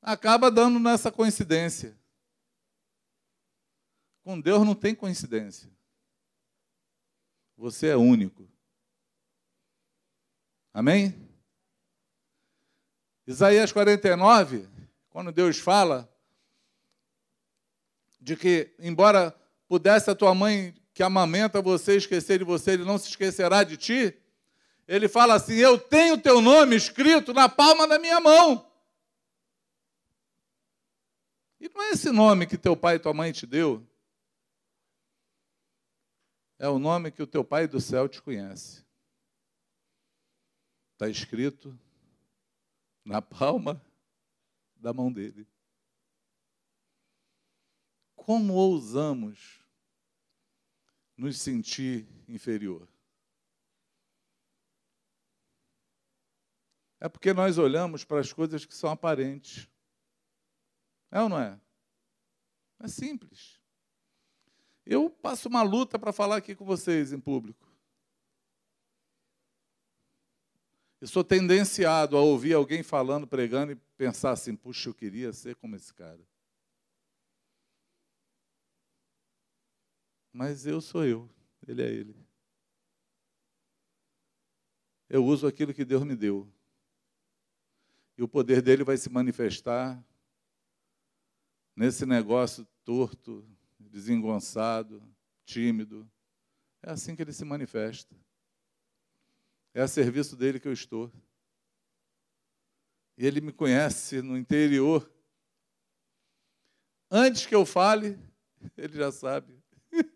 [0.00, 1.98] Acaba dando nessa coincidência.
[4.22, 5.68] Com Deus não tem coincidência.
[7.56, 8.48] Você é único.
[10.72, 11.14] Amém?
[13.26, 14.68] Isaías 49,
[15.16, 16.14] quando Deus fala
[18.20, 19.34] de que, embora
[19.66, 23.78] pudesse a tua mãe que amamenta você esquecer de você, ele não se esquecerá de
[23.78, 24.14] ti.
[24.86, 28.70] Ele fala assim: Eu tenho teu nome escrito na palma da minha mão.
[31.58, 33.82] E não é esse nome que teu pai e tua mãe te deu.
[36.58, 38.84] É o nome que o teu pai do céu te conhece.
[40.92, 41.74] Está escrito
[43.02, 43.80] na palma
[44.76, 45.46] da mão dele.
[48.14, 49.60] Como ousamos
[51.16, 52.88] nos sentir inferior?
[56.98, 59.68] É porque nós olhamos para as coisas que são aparentes.
[61.10, 61.60] É ou não é?
[62.80, 63.60] É simples.
[64.84, 67.65] Eu passo uma luta para falar aqui com vocês em público.
[71.00, 75.54] Eu sou tendenciado a ouvir alguém falando, pregando e pensar assim: puxa, eu queria ser
[75.56, 76.20] como esse cara.
[80.32, 81.30] Mas eu sou eu,
[81.66, 82.16] ele é ele.
[85.08, 86.50] Eu uso aquilo que Deus me deu.
[88.18, 90.02] E o poder dele vai se manifestar
[91.74, 93.46] nesse negócio torto,
[93.78, 95.02] desengonçado,
[95.44, 96.10] tímido.
[96.82, 98.16] É assim que ele se manifesta.
[99.76, 101.12] É a serviço dele que eu estou.
[103.14, 105.06] E ele me conhece no interior.
[107.10, 108.18] Antes que eu fale,
[108.74, 109.62] ele já sabe.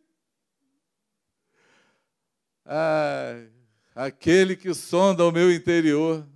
[2.64, 3.34] ah,
[3.94, 6.26] aquele que sonda o meu interior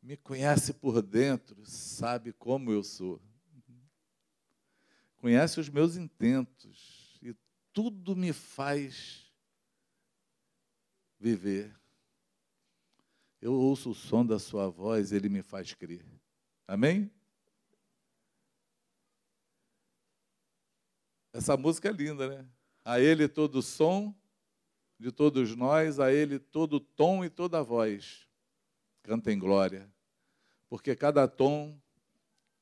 [0.00, 3.20] me conhece por dentro, sabe como eu sou.
[5.16, 7.34] Conhece os meus intentos e
[7.72, 9.27] tudo me faz
[11.18, 11.74] viver.
[13.40, 16.04] Eu ouço o som da sua voz, ele me faz crer.
[16.66, 17.10] Amém?
[21.32, 22.48] Essa música é linda, né?
[22.84, 24.14] A ele todo som
[24.98, 28.26] de todos nós, a ele todo tom e toda voz.
[29.02, 29.90] Canta em glória
[30.68, 31.78] porque cada tom,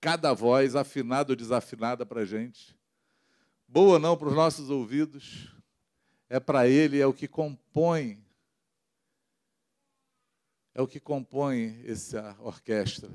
[0.01, 2.77] cada voz, afinada ou desafinada para a gente,
[3.67, 5.53] boa ou não para os nossos ouvidos,
[6.29, 8.25] é para Ele, é o que compõe,
[10.77, 13.09] é o que compõe essa orquestra.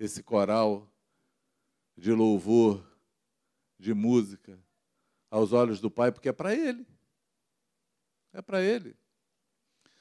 [0.00, 0.90] esse coral
[1.94, 2.82] de louvor,
[3.78, 4.58] de música,
[5.30, 6.86] aos olhos do Pai, porque é para Ele.
[8.32, 8.96] É para Ele.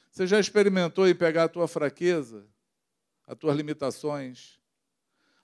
[0.09, 2.47] Você já experimentou em pegar a tua fraqueza,
[3.27, 4.57] as tuas limitações,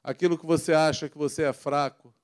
[0.01, 2.15] aquilo que você acha que você é fraco,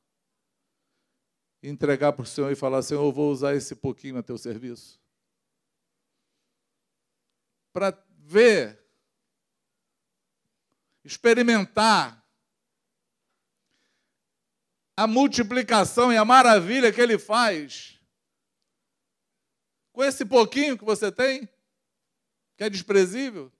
[1.61, 4.37] e entregar para o Senhor e falar: Senhor, eu vou usar esse pouquinho a teu
[4.37, 5.01] serviço?
[7.73, 8.84] Para ver,
[11.05, 12.25] experimentar
[14.97, 17.99] a multiplicação e a maravilha que ele faz
[19.93, 21.47] com esse pouquinho que você tem,
[22.57, 23.51] que é desprezível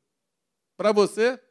[0.76, 1.42] para você.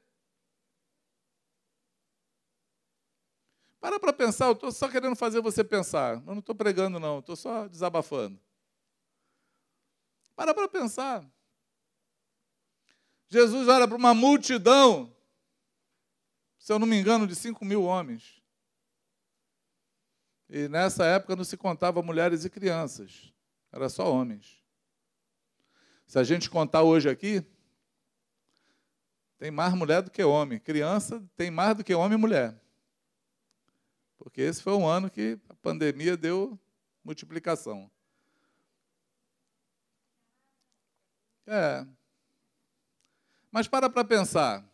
[3.80, 6.16] Para para pensar, eu estou só querendo fazer você pensar.
[6.16, 8.40] Eu não estou pregando, não, estou só desabafando.
[10.34, 11.24] Para para pensar.
[13.28, 15.13] Jesus olha para uma multidão,
[16.64, 18.42] se eu não me engano, de 5 mil homens.
[20.48, 23.34] E nessa época não se contava mulheres e crianças,
[23.70, 24.64] era só homens.
[26.06, 27.44] Se a gente contar hoje aqui,
[29.36, 30.58] tem mais mulher do que homem.
[30.58, 32.58] Criança tem mais do que homem e mulher.
[34.16, 36.58] Porque esse foi um ano que a pandemia deu
[37.04, 37.90] multiplicação.
[41.46, 41.86] É.
[43.52, 44.74] Mas para para pensar.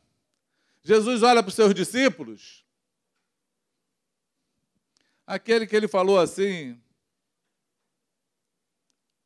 [0.82, 2.64] Jesus olha para os seus discípulos
[5.30, 6.82] Aquele que ele falou assim,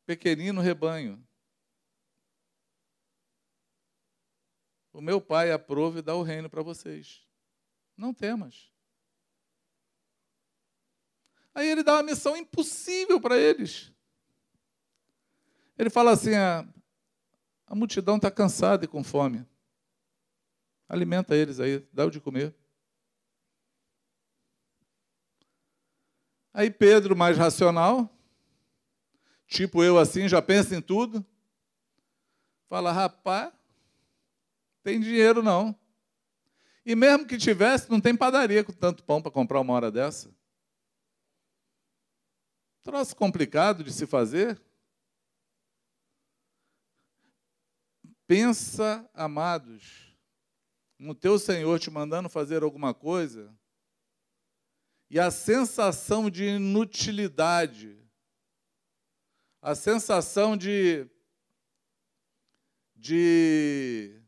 [0.05, 1.27] pequenino rebanho.
[4.93, 7.27] O meu pai aprova e dá o reino para vocês.
[7.97, 8.71] Não temas.
[11.55, 13.91] Aí ele dá uma missão impossível para eles.
[15.75, 16.71] Ele fala assim: a,
[17.65, 19.43] a multidão está cansada e com fome.
[20.87, 22.53] Alimenta eles aí, dá o de comer.
[26.53, 28.09] Aí Pedro, mais racional,
[29.47, 31.25] tipo eu assim, já pensa em tudo,
[32.69, 33.53] fala: rapaz,
[34.83, 35.77] tem dinheiro não.
[36.85, 40.33] E mesmo que tivesse, não tem padaria com tanto pão para comprar uma hora dessa.
[42.83, 44.61] Troço complicado de se fazer.
[48.27, 50.04] Pensa, amados,
[50.97, 53.55] no teu Senhor te mandando fazer alguma coisa
[55.09, 57.97] e a sensação de inutilidade,
[59.61, 61.07] a sensação de,
[62.95, 64.21] de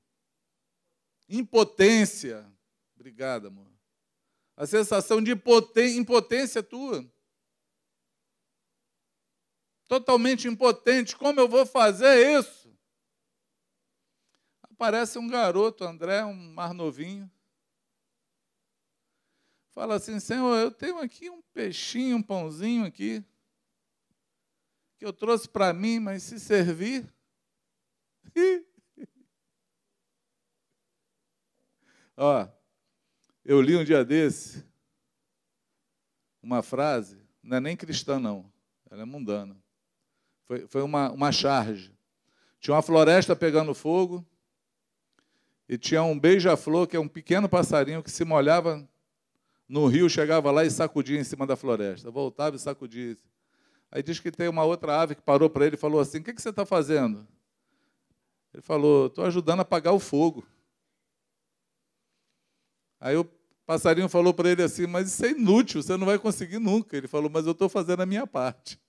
[1.27, 2.49] impotência.
[2.95, 3.71] Obrigada, amor.
[4.55, 7.05] A sensação de impotência tua.
[9.87, 11.15] Totalmente impotente.
[11.15, 12.66] Como eu vou fazer isso?
[14.77, 17.29] Aparece um garoto, André, um mais novinho
[19.77, 23.23] fala assim: Senhor, eu tenho aqui um peixinho, um pãozinho aqui,
[24.97, 27.07] que eu trouxe para mim, mas se servir.
[32.17, 32.47] Ó,
[33.45, 34.65] eu li um dia desse
[36.41, 38.51] uma frase, não é nem cristã, não,
[38.89, 39.55] ela é mundana.
[40.45, 41.95] Foi, foi uma, uma charge.
[42.59, 44.25] Tinha uma floresta pegando fogo
[45.69, 48.87] e tinha um beija-flor, que é um pequeno passarinho que se molhava
[49.67, 52.09] no rio, chegava lá e sacudia em cima da floresta.
[52.09, 53.17] Voltava e sacudia.
[53.91, 56.23] Aí diz que tem uma outra ave que parou para ele e falou assim: O
[56.23, 57.27] que, que você está fazendo?
[58.53, 60.47] Ele falou: Estou ajudando a apagar o fogo.
[62.99, 63.25] Aí o
[63.65, 66.95] passarinho falou para ele assim: Mas isso é inútil, você não vai conseguir nunca.
[66.95, 68.79] Ele falou: Mas eu estou fazendo a minha parte.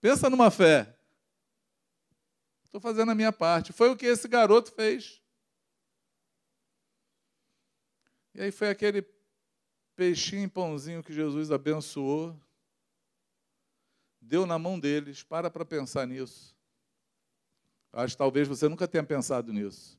[0.00, 0.95] Pensa numa fé.
[2.76, 3.72] Estou fazendo a minha parte.
[3.72, 5.22] Foi o que esse garoto fez.
[8.34, 9.02] E aí foi aquele
[9.96, 12.38] peixinho pãozinho que Jesus abençoou,
[14.20, 15.22] deu na mão deles.
[15.22, 16.54] Para para pensar nisso.
[17.94, 19.98] Acho que talvez você nunca tenha pensado nisso.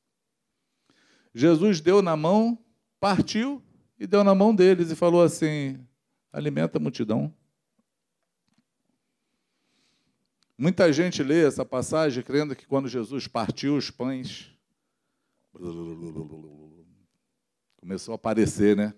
[1.33, 2.63] Jesus deu na mão,
[2.99, 3.59] partiu
[3.97, 5.83] e deu na mão deles e falou assim:
[6.31, 7.33] alimenta a multidão.
[10.57, 14.51] Muita gente lê essa passagem crendo que quando Jesus partiu os pães,
[17.77, 18.93] Começou a aparecer, né?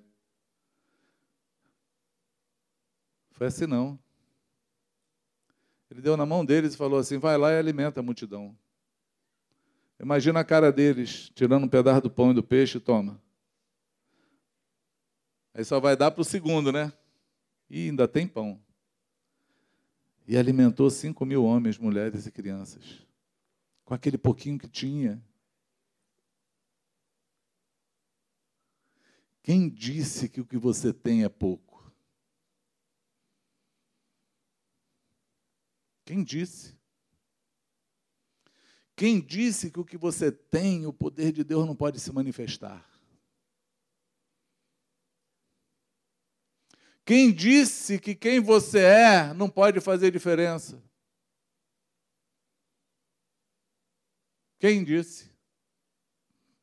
[3.32, 3.98] Foi assim não.
[5.90, 8.58] Ele deu na mão deles e falou assim: vai lá e alimenta a multidão.
[10.00, 13.22] Imagina a cara deles, tirando um pedaço do pão e do peixe, toma.
[15.54, 16.92] Aí só vai dar para o segundo, né?
[17.70, 18.62] E ainda tem pão.
[20.30, 23.02] E alimentou cinco mil homens, mulheres e crianças.
[23.84, 25.20] Com aquele pouquinho que tinha.
[29.42, 31.92] Quem disse que o que você tem é pouco?
[36.06, 36.78] Quem disse?
[38.96, 42.88] Quem disse que o que você tem, o poder de Deus não pode se manifestar?
[47.10, 50.80] Quem disse que quem você é não pode fazer diferença?
[54.60, 55.32] Quem disse?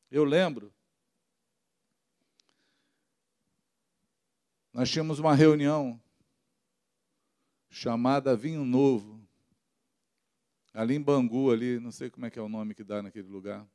[0.08, 0.72] Eu lembro.
[4.72, 6.00] Nós tínhamos uma reunião
[7.68, 9.20] chamada Vinho Novo,
[10.72, 13.26] ali em Bangu, ali, não sei como é que é o nome que dá naquele
[13.26, 13.66] lugar.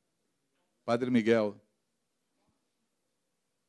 [0.86, 1.62] Padre Miguel.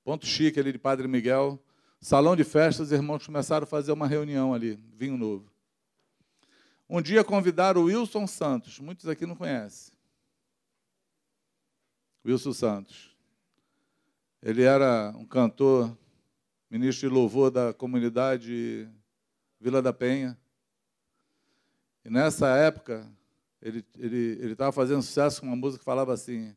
[0.04, 1.60] Ponto chique ali de Padre Miguel.
[2.02, 5.48] Salão de festas, os irmãos começaram a fazer uma reunião ali, vinho novo.
[6.90, 9.94] Um dia convidaram o Wilson Santos, muitos aqui não conhecem.
[12.26, 13.16] Wilson Santos.
[14.42, 15.96] Ele era um cantor,
[16.68, 18.90] ministro de louvor da comunidade
[19.60, 20.36] Vila da Penha.
[22.04, 23.08] E nessa época,
[23.60, 26.52] ele estava ele, ele fazendo sucesso com uma música que falava assim: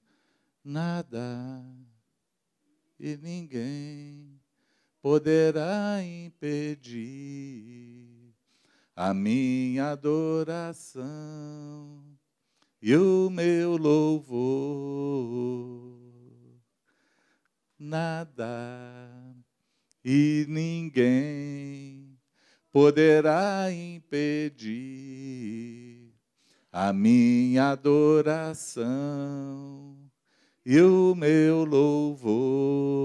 [0.63, 1.63] Nada
[2.99, 4.41] e ninguém
[5.05, 7.05] poderá impedir
[8.95, 11.03] a minha adoração
[12.81, 14.33] e o meu louvor.
[17.77, 19.13] Nada
[20.03, 22.17] e ninguém
[22.71, 24.81] poderá impedir
[26.71, 28.83] a minha adoração
[30.65, 32.95] e o meu louvor.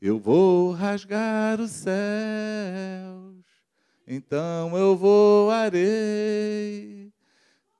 [0.00, 3.44] Eu vou rasgar os céus,
[4.06, 5.80] então eu voarei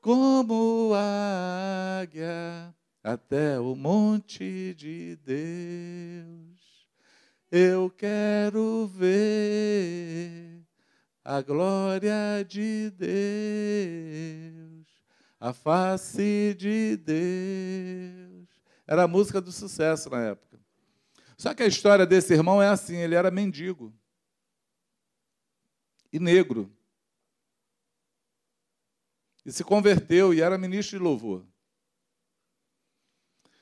[0.03, 6.87] como águia até o monte de Deus.
[7.51, 10.63] Eu quero ver
[11.25, 13.11] a glória de Deus,
[15.41, 18.47] a face de Deus.
[18.87, 20.50] Era a música do sucesso na época.
[21.41, 23.99] Só que a história desse irmão é assim: ele era mendigo
[26.13, 26.71] e negro.
[29.47, 31.43] E se converteu e era ministro de louvor.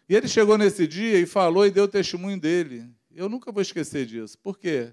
[0.09, 2.93] E ele chegou nesse dia e falou e deu o testemunho dele.
[3.12, 4.37] Eu nunca vou esquecer disso.
[4.39, 4.93] Por quê?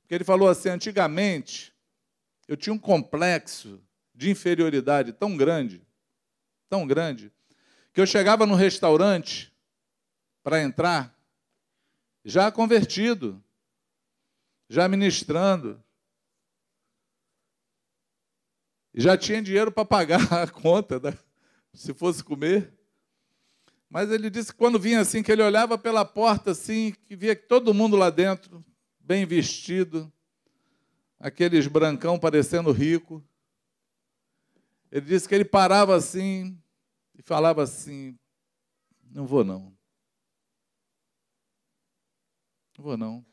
[0.00, 1.74] Porque ele falou assim: antigamente,
[2.46, 3.82] eu tinha um complexo
[4.14, 5.80] de inferioridade tão grande,
[6.68, 7.32] tão grande,
[7.94, 9.50] que eu chegava no restaurante
[10.42, 11.15] para entrar
[12.26, 13.40] já convertido,
[14.68, 15.80] já ministrando,
[18.92, 21.16] já tinha dinheiro para pagar a conta, né?
[21.72, 22.74] se fosse comer.
[23.88, 27.36] Mas ele disse que quando vinha assim, que ele olhava pela porta assim, que via
[27.36, 28.64] que todo mundo lá dentro,
[28.98, 30.12] bem vestido,
[31.20, 33.24] aqueles brancão parecendo rico.
[34.90, 36.60] Ele disse que ele parava assim
[37.16, 38.18] e falava assim:
[39.12, 39.75] Não vou não.
[42.76, 43.24] Não vou não.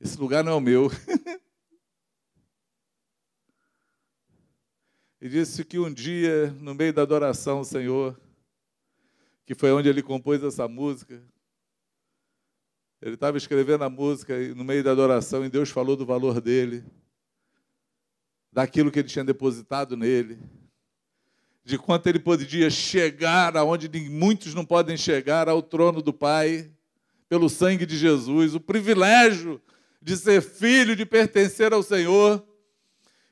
[0.00, 0.88] Esse lugar não é o meu.
[5.20, 8.18] e disse que um dia, no meio da adoração ao Senhor,
[9.44, 11.22] que foi onde ele compôs essa música,
[13.02, 16.40] ele estava escrevendo a música e no meio da adoração e Deus falou do valor
[16.40, 16.84] dele,
[18.50, 20.40] daquilo que ele tinha depositado nele
[21.68, 26.70] de quanto ele podia chegar aonde muitos não podem chegar, ao trono do Pai,
[27.28, 29.60] pelo sangue de Jesus, o privilégio
[30.00, 32.42] de ser filho, de pertencer ao Senhor.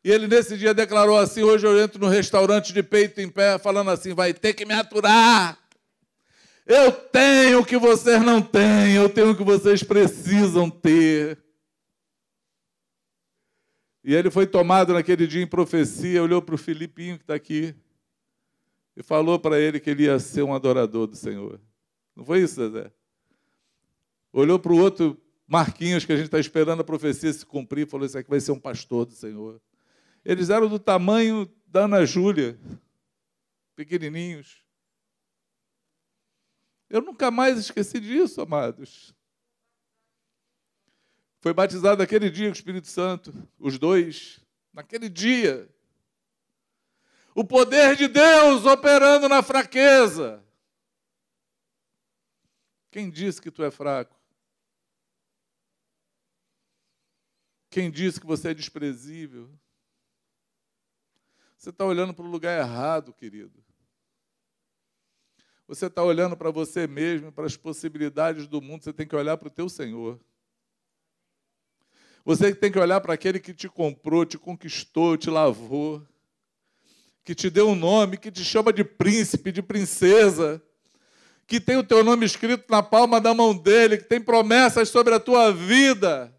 [0.04, 3.58] E ele nesse dia declarou assim: hoje eu entro no restaurante de peito em pé,
[3.58, 5.58] falando assim: vai ter que me aturar.
[6.66, 11.38] Eu tenho o que vocês não têm, eu tenho o que vocês precisam ter.
[14.04, 17.74] E ele foi tomado naquele dia em profecia, olhou para o Filipinho que está aqui
[18.96, 21.60] e falou para ele que ele ia ser um adorador do Senhor.
[22.14, 22.90] Não foi isso, Zé?
[24.32, 28.06] Olhou para o outro Marquinhos, que a gente está esperando a profecia se cumprir, falou:
[28.06, 29.60] Isso aqui vai ser um pastor do Senhor.
[30.24, 32.58] Eles eram do tamanho da Ana Júlia,
[33.76, 34.64] pequenininhos.
[36.88, 39.14] Eu nunca mais esqueci disso, amados.
[41.40, 44.40] Foi batizado naquele dia com o Espírito Santo, os dois,
[44.72, 45.68] naquele dia.
[47.36, 50.42] O poder de Deus operando na fraqueza.
[52.90, 54.18] Quem disse que tu é fraco?
[57.68, 59.50] Quem disse que você é desprezível?
[61.58, 63.62] Você está olhando para o lugar errado, querido.
[65.68, 69.36] você está olhando para você mesmo, para as possibilidades do mundo, você tem que olhar
[69.36, 70.18] para o teu Senhor.
[72.24, 76.02] Você tem que olhar para aquele que te comprou, te conquistou, te lavou,
[77.26, 80.62] que te deu um nome, que te chama de príncipe, de princesa,
[81.46, 85.12] que tem o teu nome escrito na palma da mão dele, que tem promessas sobre
[85.12, 86.34] a tua vida,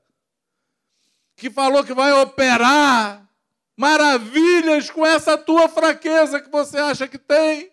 [1.36, 3.30] que falou que vai operar
[3.76, 7.70] maravilhas com essa tua fraqueza que você acha que tem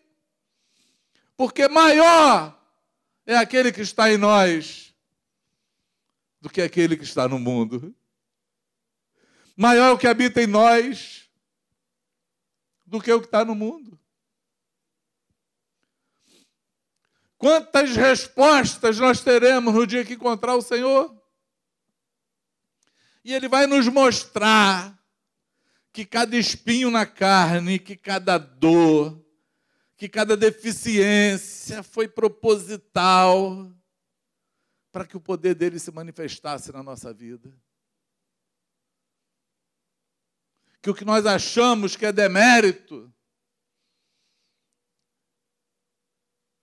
[1.37, 2.57] porque maior
[3.27, 4.95] é aquele que está em nós
[6.41, 7.95] do que aquele que está no mundo.
[9.57, 11.24] Maior é o que habita em nós
[12.95, 13.99] do que o que está no mundo.
[17.37, 21.13] Quantas respostas nós teremos no dia que encontrar o Senhor?
[23.25, 24.97] E Ele vai nos mostrar
[25.93, 29.21] que cada espinho na carne, que cada dor,
[29.97, 33.73] que cada deficiência foi proposital
[34.93, 37.53] para que o poder dele se manifestasse na nossa vida.
[40.85, 43.11] Que o que nós achamos que é demérito,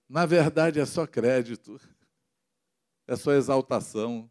[0.08, 1.76] na verdade é só crédito,
[3.04, 4.30] é só exaltação.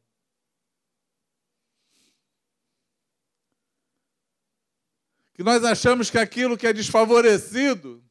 [5.33, 8.01] Que nós achamos que aquilo que é desfavorecido,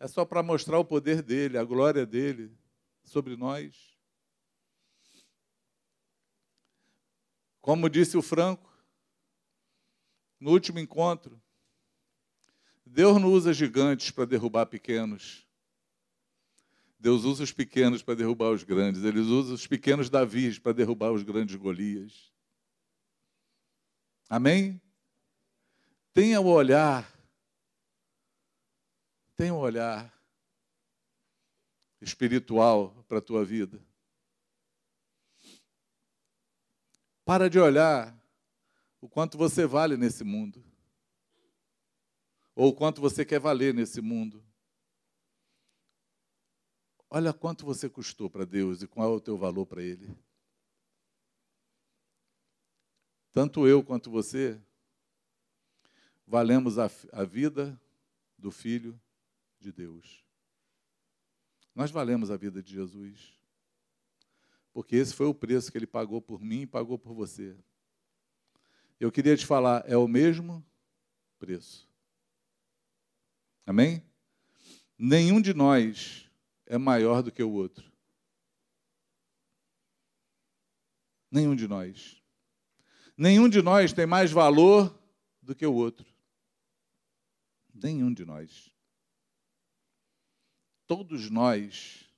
[0.00, 2.52] é só para mostrar o poder dele, a glória dele
[3.04, 3.96] sobre nós.
[7.60, 8.75] Como disse o Franco,
[10.38, 11.40] no último encontro,
[12.84, 15.46] Deus não usa gigantes para derrubar pequenos.
[16.98, 19.04] Deus usa os pequenos para derrubar os grandes.
[19.04, 22.32] Ele usa os pequenos Davis para derrubar os grandes Golias.
[24.28, 24.80] Amém?
[26.12, 27.16] Tenha o olhar
[29.36, 30.10] Tenha um olhar
[32.00, 33.78] espiritual para a tua vida.
[37.22, 38.15] Para de olhar
[39.00, 40.64] o quanto você vale nesse mundo.
[42.54, 44.44] Ou o quanto você quer valer nesse mundo.
[47.08, 50.16] Olha quanto você custou para Deus e qual é o teu valor para Ele.
[53.32, 54.60] Tanto eu quanto você
[56.26, 57.80] valemos a, a vida
[58.38, 58.98] do Filho
[59.60, 60.24] de Deus.
[61.74, 63.38] Nós valemos a vida de Jesus.
[64.72, 67.56] Porque esse foi o preço que ele pagou por mim e pagou por você.
[68.98, 70.64] Eu queria te falar, é o mesmo
[71.38, 71.88] preço.
[73.66, 74.02] Amém?
[74.98, 76.30] Nenhum de nós
[76.66, 77.92] é maior do que o outro.
[81.30, 82.22] Nenhum de nós.
[83.16, 84.98] Nenhum de nós tem mais valor
[85.42, 86.06] do que o outro.
[87.74, 88.74] Nenhum de nós
[90.86, 92.08] todos nós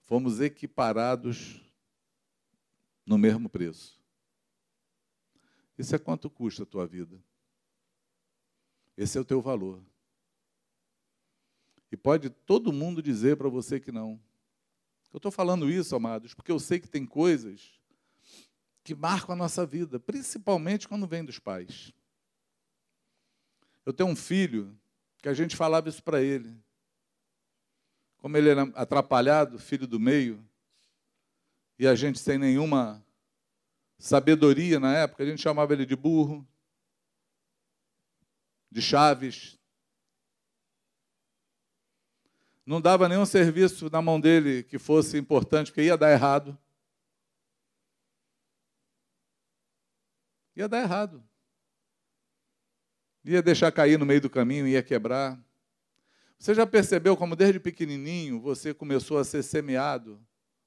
[0.00, 1.60] fomos equiparados
[3.06, 4.01] no mesmo preço.
[5.82, 7.20] Isso é quanto custa a tua vida.
[8.96, 9.82] Esse é o teu valor.
[11.90, 14.12] E pode todo mundo dizer para você que não.
[15.12, 17.80] Eu estou falando isso, amados, porque eu sei que tem coisas
[18.84, 21.92] que marcam a nossa vida, principalmente quando vem dos pais.
[23.84, 24.78] Eu tenho um filho
[25.18, 26.56] que a gente falava isso para ele.
[28.18, 30.48] Como ele era atrapalhado, filho do meio,
[31.76, 33.01] e a gente sem nenhuma
[34.02, 36.44] sabedoria na época, a gente chamava ele de burro,
[38.68, 39.56] de chaves.
[42.66, 46.58] Não dava nenhum serviço na mão dele que fosse importante, porque ia dar errado.
[50.56, 51.22] Ia dar errado.
[53.24, 55.40] Ia deixar cair no meio do caminho, ia quebrar.
[56.40, 60.20] Você já percebeu como desde pequenininho você começou a ser semeado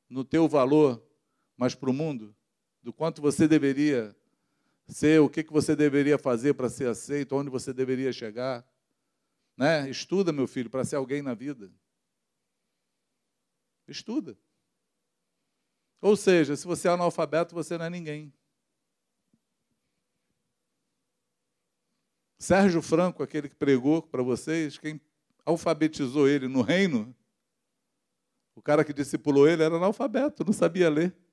[0.09, 1.05] no teu valor,
[1.57, 2.33] mas para o mundo?
[2.85, 4.15] Do quanto você deveria
[4.87, 8.63] ser, o que, que você deveria fazer para ser aceito, onde você deveria chegar?
[9.57, 9.89] Né?
[9.89, 11.73] Estuda, meu filho, para ser alguém na vida.
[13.87, 14.37] Estuda.
[15.99, 18.31] Ou seja, se você é analfabeto, você não é ninguém.
[22.37, 25.01] Sérgio Franco, aquele que pregou para vocês, quem
[25.43, 27.15] alfabetizou ele no reino,
[28.53, 31.24] o cara que discipulou ele era analfabeto, não sabia ler.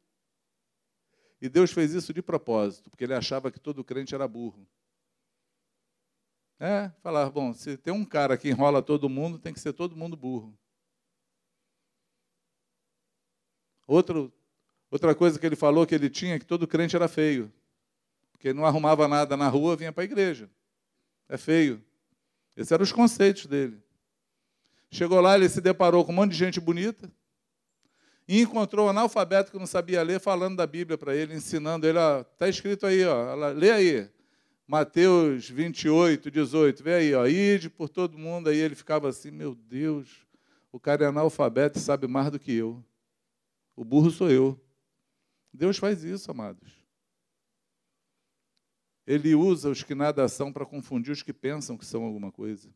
[1.43, 4.64] E Deus fez isso de propósito, porque ele achava que todo crente era burro.
[6.61, 9.97] É, falar, bom, se tem um cara que enrola todo mundo, tem que ser todo
[9.97, 10.57] mundo burro.
[13.88, 14.32] Outro,
[14.88, 17.53] outra coisa que ele falou que ele tinha, que todo crente era feio.
[18.30, 20.49] Porque não arrumava nada na rua, vinha para a igreja.
[21.28, 21.84] É feio.
[22.57, 23.82] Esses eram os conceitos dele.
[24.93, 27.11] Chegou lá, ele se deparou com um monte de gente bonita
[28.33, 31.99] e encontrou um analfabeto que não sabia ler, falando da Bíblia para ele, ensinando ele,
[31.99, 34.11] está escrito aí, ó, lê aí,
[34.66, 39.55] Mateus 28, 18, vê aí, ó, ide por todo mundo, aí ele ficava assim, meu
[39.55, 40.26] Deus,
[40.72, 42.83] o cara é analfabeto e sabe mais do que eu,
[43.76, 44.59] o burro sou eu.
[45.53, 46.72] Deus faz isso, amados.
[49.07, 52.74] Ele usa os que nada são para confundir os que pensam que são alguma coisa.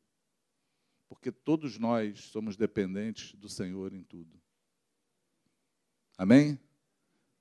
[1.09, 4.36] Porque todos nós somos dependentes do Senhor em tudo.
[6.17, 6.59] Amém?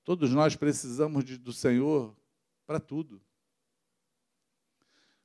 [0.04, 2.16] Todos nós precisamos de, do Senhor
[2.66, 3.20] para tudo.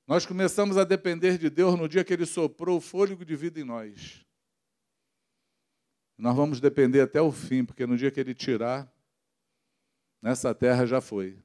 [0.07, 3.59] Nós começamos a depender de Deus no dia que Ele soprou o fôlego de vida
[3.59, 4.25] em nós.
[6.17, 8.91] Nós vamos depender até o fim, porque no dia que Ele tirar,
[10.21, 11.39] nessa terra já foi.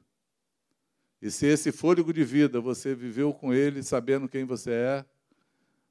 [1.21, 5.07] E se esse fôlego de vida você viveu com Ele, sabendo quem você é,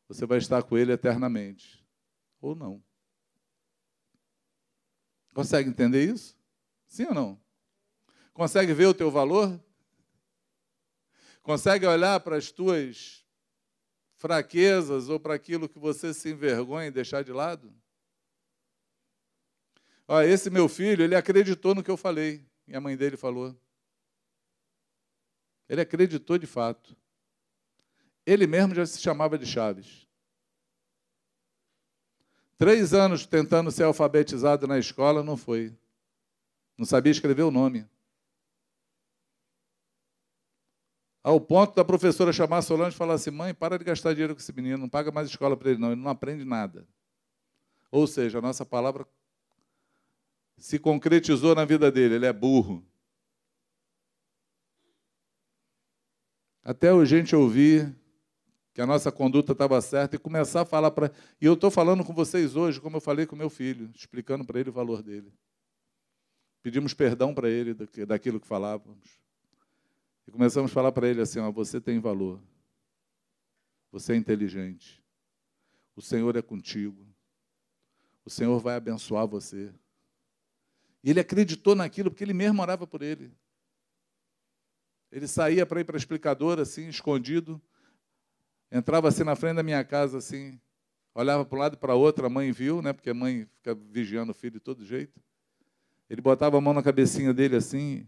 [0.07, 1.84] você vai estar com Ele eternamente.
[2.39, 2.84] Ou não.
[5.36, 6.34] Consegue entender isso?
[6.88, 7.42] Sim ou não?
[8.34, 9.62] Consegue ver o teu valor?
[11.44, 13.26] Consegue olhar para as tuas
[14.16, 17.76] fraquezas ou para aquilo que você se envergonha e deixar de lado?
[20.08, 22.42] Olha, esse meu filho, ele acreditou no que eu falei.
[22.66, 23.54] E a mãe dele falou.
[25.68, 26.96] Ele acreditou de fato.
[28.26, 30.05] Ele mesmo já se chamava de Chaves.
[32.58, 35.76] Três anos tentando ser alfabetizado na escola, não foi.
[36.78, 37.86] Não sabia escrever o nome.
[41.22, 44.39] Ao ponto da professora chamar Solange e falar assim: mãe, para de gastar dinheiro com
[44.39, 46.88] esse menino, não paga mais escola para ele, não, ele não aprende nada.
[47.91, 49.08] Ou seja, a nossa palavra
[50.58, 52.86] se concretizou na vida dele, ele é burro.
[56.64, 57.95] Até a gente ouvir
[58.76, 61.10] que a nossa conduta estava certa e começar a falar para.
[61.40, 64.60] E eu estou falando com vocês hoje, como eu falei com meu filho, explicando para
[64.60, 65.32] ele o valor dele.
[66.62, 69.18] Pedimos perdão para ele daquilo que falávamos.
[70.28, 72.42] E começamos a falar para ele assim: ó, você tem valor.
[73.94, 75.02] Você é inteligente.
[75.96, 77.08] O Senhor é contigo.
[78.26, 79.74] O Senhor vai abençoar você.
[81.02, 83.32] E ele acreditou naquilo porque ele mesmo orava por ele.
[85.10, 87.62] Ele saía para ir para a explicadora, assim, escondido,
[88.76, 90.60] Entrava assim na frente da minha casa, assim,
[91.14, 92.92] olhava para um lado e para outro, a mãe viu, né?
[92.92, 95.18] Porque a mãe fica vigiando o filho de todo jeito.
[96.10, 98.06] Ele botava a mão na cabecinha dele assim,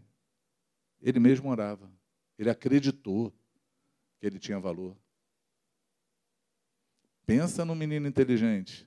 [1.00, 1.90] ele mesmo orava.
[2.38, 3.32] Ele acreditou
[4.20, 4.94] que ele tinha valor.
[7.24, 8.86] Pensa num menino inteligente.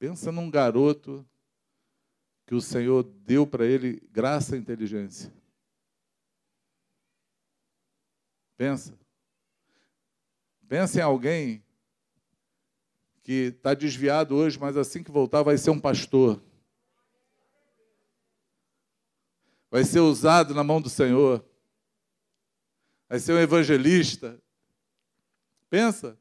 [0.00, 1.24] Pensa num garoto
[2.44, 5.32] que o Senhor deu para ele graça e inteligência.
[8.56, 8.98] Pensa.
[10.68, 11.64] Pensa em alguém
[13.22, 16.42] que está desviado hoje, mas assim que voltar vai ser um pastor.
[19.70, 21.44] Vai ser usado na mão do Senhor.
[23.08, 24.40] Vai ser um evangelista.
[25.68, 26.18] Pensa.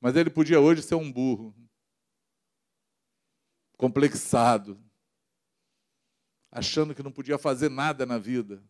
[0.00, 1.54] Mas ele podia hoje ser um burro.
[3.76, 4.82] Complexado.
[6.50, 8.62] Achando que não podia fazer nada na vida.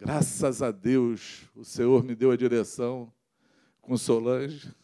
[0.00, 3.12] Graças a Deus, o Senhor me deu a direção
[3.82, 4.74] com Solange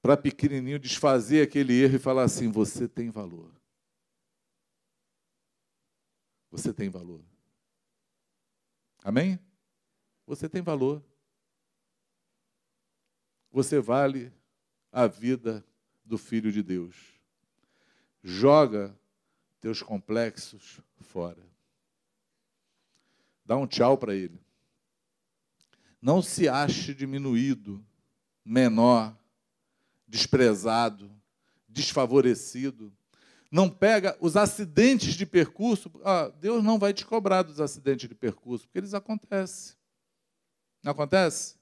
[0.00, 3.52] para pequenininho desfazer aquele erro e falar assim: você tem valor.
[6.48, 7.24] Você tem valor.
[9.02, 9.36] Amém?
[10.28, 11.02] Você tem valor.
[13.50, 14.32] Você vale
[14.92, 15.66] a vida
[16.04, 16.94] do Filho de Deus.
[18.22, 18.96] Joga
[19.60, 21.53] teus complexos fora.
[23.44, 24.40] Dá um tchau para ele.
[26.00, 27.84] Não se ache diminuído,
[28.44, 29.16] menor,
[30.06, 31.10] desprezado,
[31.68, 32.92] desfavorecido.
[33.50, 35.90] Não pega os acidentes de percurso.
[36.04, 39.76] Ah, Deus não vai te cobrar dos acidentes de percurso, porque eles acontecem.
[40.82, 41.56] Não acontece?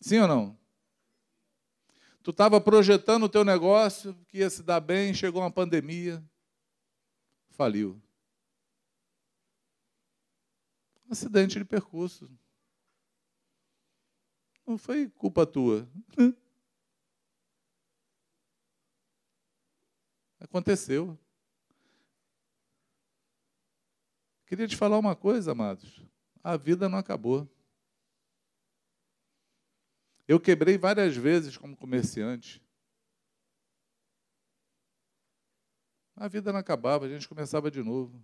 [0.00, 0.58] Sim ou não?
[2.22, 6.22] Tu estava projetando o teu negócio, que ia se dar bem, chegou uma pandemia,
[7.50, 8.02] faliu.
[11.08, 12.28] Um acidente de percurso.
[14.66, 15.88] Não foi culpa tua.
[20.40, 21.18] Aconteceu.
[24.46, 26.04] Queria te falar uma coisa, amados.
[26.42, 27.48] A vida não acabou.
[30.26, 32.60] Eu quebrei várias vezes como comerciante.
[36.16, 38.20] A vida não acabava, a gente começava de novo.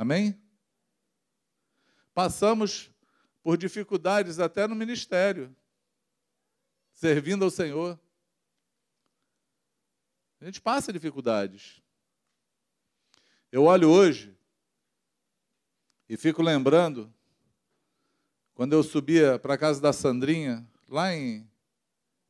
[0.00, 0.42] Amém?
[2.14, 2.90] Passamos
[3.42, 5.54] por dificuldades até no ministério,
[6.94, 8.00] servindo ao Senhor.
[10.40, 11.82] A gente passa dificuldades.
[13.52, 14.34] Eu olho hoje
[16.08, 17.12] e fico lembrando
[18.54, 21.46] quando eu subia para a casa da Sandrinha, lá em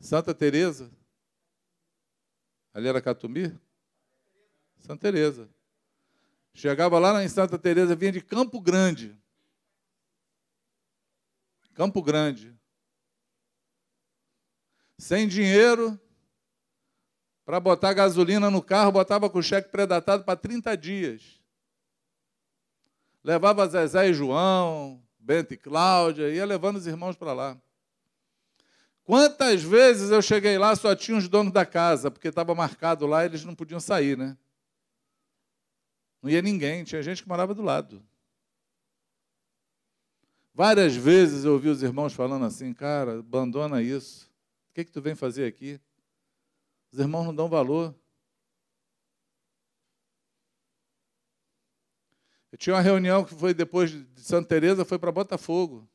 [0.01, 0.91] Santa Teresa.
[2.75, 3.57] Ali era Catumbi?
[4.81, 5.49] Santa Teresa.
[6.55, 9.17] Chegava lá em Santa Teresa, vinha de Campo Grande.
[11.75, 12.55] Campo Grande.
[14.99, 15.99] Sem dinheiro
[17.45, 21.41] para botar gasolina no carro, botava com cheque predatado para 30 dias.
[23.25, 27.61] Levava Zezé e João, Bento e Cláudia, ia levando os irmãos para lá.
[29.03, 33.25] Quantas vezes eu cheguei lá, só tinha os donos da casa, porque estava marcado lá,
[33.25, 34.37] eles não podiam sair, né?
[36.23, 38.03] Não ia ninguém, tinha gente que morava do lado.
[40.53, 44.31] Várias vezes eu ouvi os irmãos falando assim, cara, abandona isso.
[44.71, 45.81] O que, que tu vem fazer aqui?
[46.93, 47.95] Os irmãos não dão valor.
[52.53, 55.89] Eu tinha uma reunião que foi depois de Santa Teresa, foi para Botafogo.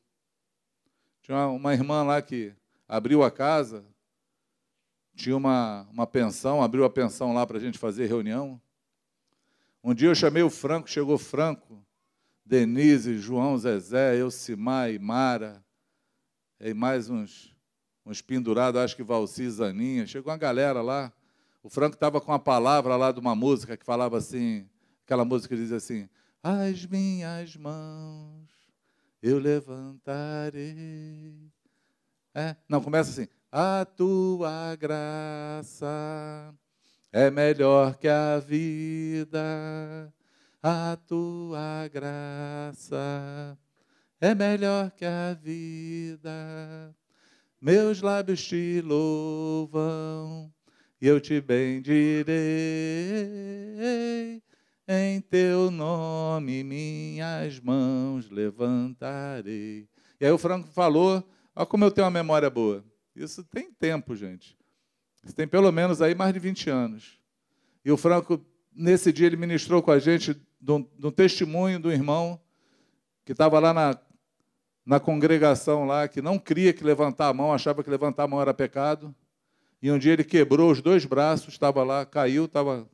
[1.20, 2.54] Tinha uma, uma, irmã lá que
[2.88, 3.84] abriu a casa,
[5.14, 8.60] tinha uma, uma pensão, abriu a pensão lá para a gente fazer reunião.
[9.86, 11.80] Um dia eu chamei o Franco, chegou Franco,
[12.44, 15.64] Denise, João, Zezé, Elcimar e Mara,
[16.58, 17.54] e mais uns,
[18.04, 20.04] uns pendurados, acho que Valci Zaninha.
[20.04, 21.12] Chegou uma galera lá.
[21.62, 24.68] O Franco estava com a palavra lá de uma música que falava assim,
[25.04, 26.08] aquela música que diz assim,
[26.42, 28.48] as minhas mãos
[29.22, 30.68] eu levantarei.
[32.34, 32.56] É?
[32.68, 36.52] Não, começa assim, a tua graça
[37.16, 40.12] é melhor que a vida
[40.62, 43.56] a tua graça
[44.20, 46.94] é melhor que a vida.
[47.58, 50.52] Meus lábios te louvam
[51.00, 52.34] e eu te bendirei.
[54.86, 59.88] Em teu nome minhas mãos levantarei.
[60.20, 62.84] E aí o Franco falou, olha como eu tenho uma memória boa.
[63.14, 64.54] Isso tem tempo, gente.
[65.26, 67.18] Isso tem pelo menos aí mais de 20 anos.
[67.84, 68.40] E o Franco,
[68.72, 72.40] nesse dia, ele ministrou com a gente do, testemunho do irmão
[73.24, 73.98] que estava lá na,
[74.84, 78.40] na congregação lá, que não cria que levantar a mão, achava que levantar a mão
[78.40, 79.12] era pecado.
[79.82, 82.88] E um dia ele quebrou os dois braços, estava lá, caiu, estava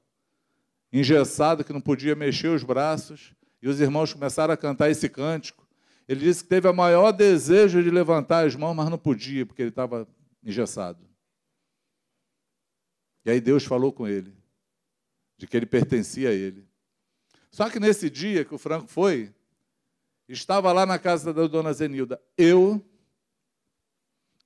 [0.91, 3.35] engessado, que não podia mexer os braços.
[3.61, 5.68] E os irmãos começaram a cantar esse cântico.
[6.09, 9.61] Ele disse que teve o maior desejo de levantar as mãos, mas não podia, porque
[9.61, 10.09] ele estava
[10.43, 11.11] engessado.
[13.25, 14.35] E aí Deus falou com ele,
[15.37, 16.66] de que ele pertencia a ele.
[17.51, 19.33] Só que nesse dia que o Franco foi,
[20.29, 22.20] estava lá na casa da dona Zenilda.
[22.37, 22.85] Eu,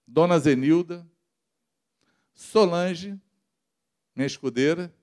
[0.07, 1.07] dona Zenilda,
[2.35, 3.18] Solange,
[4.14, 4.95] minha escudeira,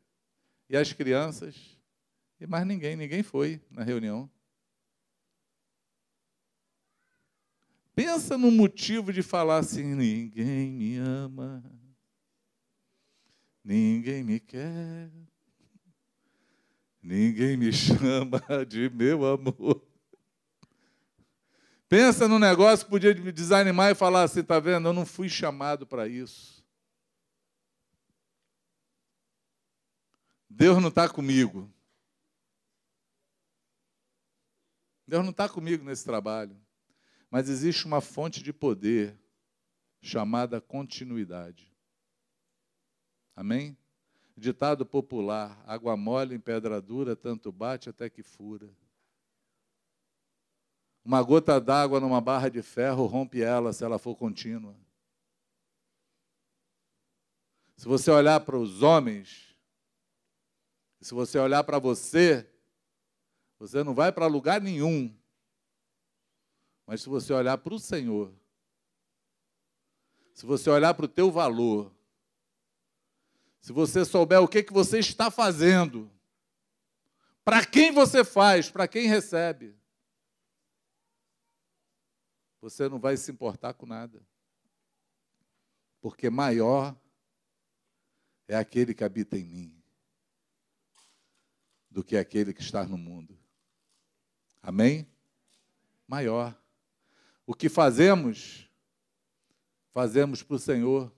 [0.70, 1.78] e as crianças,
[2.40, 4.30] e mais ninguém, ninguém foi na reunião.
[7.96, 11.64] Pensa no motivo de falar assim: ninguém me ama,
[13.64, 15.10] ninguém me quer.
[17.02, 19.86] Ninguém me chama de meu amor.
[21.90, 24.88] Pensa no negócio que podia me desanimar e falar assim, tá vendo?
[24.88, 26.64] Eu não fui chamado para isso.
[30.50, 31.72] Deus não está comigo.
[35.08, 36.56] Deus não está comigo nesse trabalho.
[37.30, 39.20] Mas existe uma fonte de poder
[40.02, 41.73] chamada continuidade.
[43.36, 43.78] Amém?
[44.36, 48.70] Ditado popular: água mole em pedra dura, tanto bate até que fura.
[51.06, 54.76] Uma gota d'água numa barra de ferro rompe ela se ela for contínua.
[57.76, 59.54] Se você olhar para os homens,
[61.02, 62.50] se você olhar para você,
[63.60, 65.14] você não vai para lugar nenhum.
[66.88, 68.34] Mas se você olhar para o Senhor,
[70.34, 71.94] se você olhar para o teu valor,
[73.64, 76.12] se você souber o que, que você está fazendo,
[77.46, 79.74] para quem você faz, para quem recebe,
[82.60, 84.22] você não vai se importar com nada.
[86.02, 86.94] Porque maior
[88.50, 89.84] é aquele que habita em mim
[91.90, 93.40] do que aquele que está no mundo.
[94.62, 95.08] Amém?
[96.06, 96.54] Maior.
[97.46, 98.70] O que fazemos,
[99.94, 101.10] fazemos para o Senhor.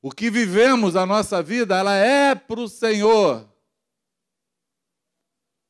[0.00, 3.52] O que vivemos a nossa vida, ela é para o Senhor.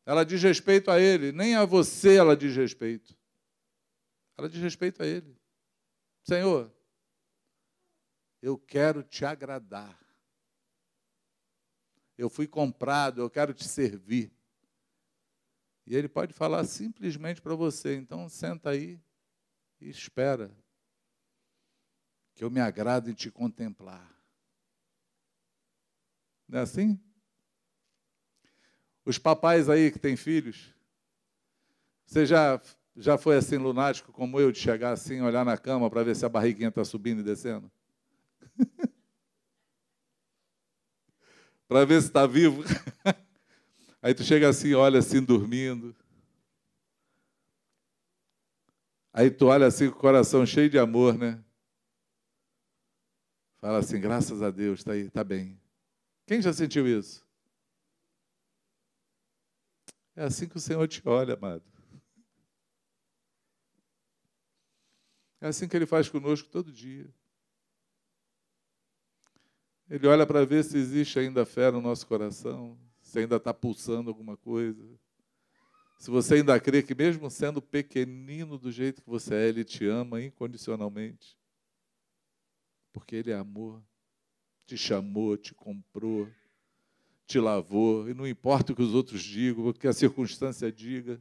[0.04, 3.16] Ela diz respeito a Ele, nem a você ela diz respeito.
[4.36, 5.36] Ela diz respeito a Ele.
[6.22, 6.72] Senhor,
[8.42, 9.98] eu quero te agradar.
[12.16, 14.32] Eu fui comprado, eu quero te servir.
[15.86, 19.00] E ele pode falar simplesmente para você, então senta aí
[19.80, 20.54] e espera,
[22.34, 24.17] que eu me agrado em te contemplar.
[26.48, 26.98] Não é assim?
[29.04, 30.74] Os papais aí que têm filhos,
[32.06, 32.60] você já,
[32.96, 36.24] já foi assim lunático como eu, de chegar assim, olhar na cama para ver se
[36.24, 37.70] a barriguinha está subindo e descendo?
[41.68, 42.64] para ver se está vivo.
[44.00, 45.94] Aí tu chega assim, olha assim, dormindo.
[49.12, 51.42] Aí tu olha assim com o coração cheio de amor, né?
[53.60, 55.58] Fala assim, graças a Deus, está aí, está bem.
[56.28, 57.26] Quem já sentiu isso?
[60.14, 61.64] É assim que o Senhor te olha, amado.
[65.40, 67.08] É assim que Ele faz conosco todo dia.
[69.88, 74.10] Ele olha para ver se existe ainda fé no nosso coração, se ainda está pulsando
[74.10, 74.86] alguma coisa.
[75.98, 79.86] Se você ainda crê que, mesmo sendo pequenino do jeito que você é, Ele te
[79.86, 81.38] ama incondicionalmente.
[82.92, 83.82] Porque Ele é amor.
[84.68, 86.28] Te chamou, te comprou,
[87.26, 88.06] te lavou.
[88.06, 91.18] E não importa o que os outros digam, o que a circunstância diga.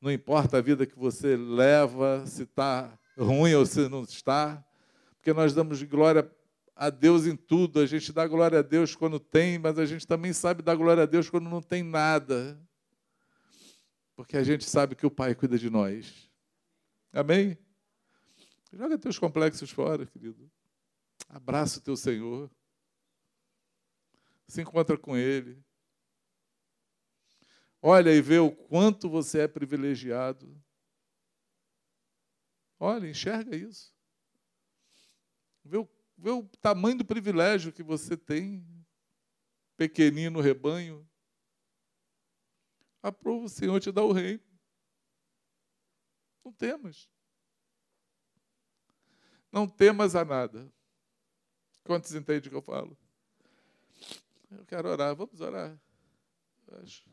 [0.00, 4.64] Não importa a vida que você leva, se está ruim ou se não está.
[5.16, 6.30] Porque nós damos glória
[6.76, 7.80] a Deus em tudo.
[7.80, 11.02] A gente dá glória a Deus quando tem, mas a gente também sabe dar glória
[11.02, 12.56] a Deus quando não tem nada.
[14.14, 16.30] Porque a gente sabe que o Pai cuida de nós.
[17.12, 17.58] Amém?
[18.72, 20.48] Joga teus complexos fora, querido.
[21.28, 22.48] Abraça o teu Senhor.
[24.50, 25.64] Se encontra com Ele.
[27.80, 30.60] Olha e vê o quanto você é privilegiado.
[32.78, 33.94] Olha, enxerga isso.
[35.64, 35.86] Vê o
[36.22, 38.62] Vê o tamanho do privilégio que você tem,
[39.74, 41.08] pequenino rebanho.
[43.02, 44.44] Aprova o Senhor te dá o reino.
[46.44, 47.08] Não temas.
[49.50, 50.70] Não temas a nada.
[51.84, 52.94] Quantos entendem o que eu falo?
[54.50, 55.14] Eu quero orar.
[55.14, 55.78] Vamos orar.
[56.82, 57.04] acho.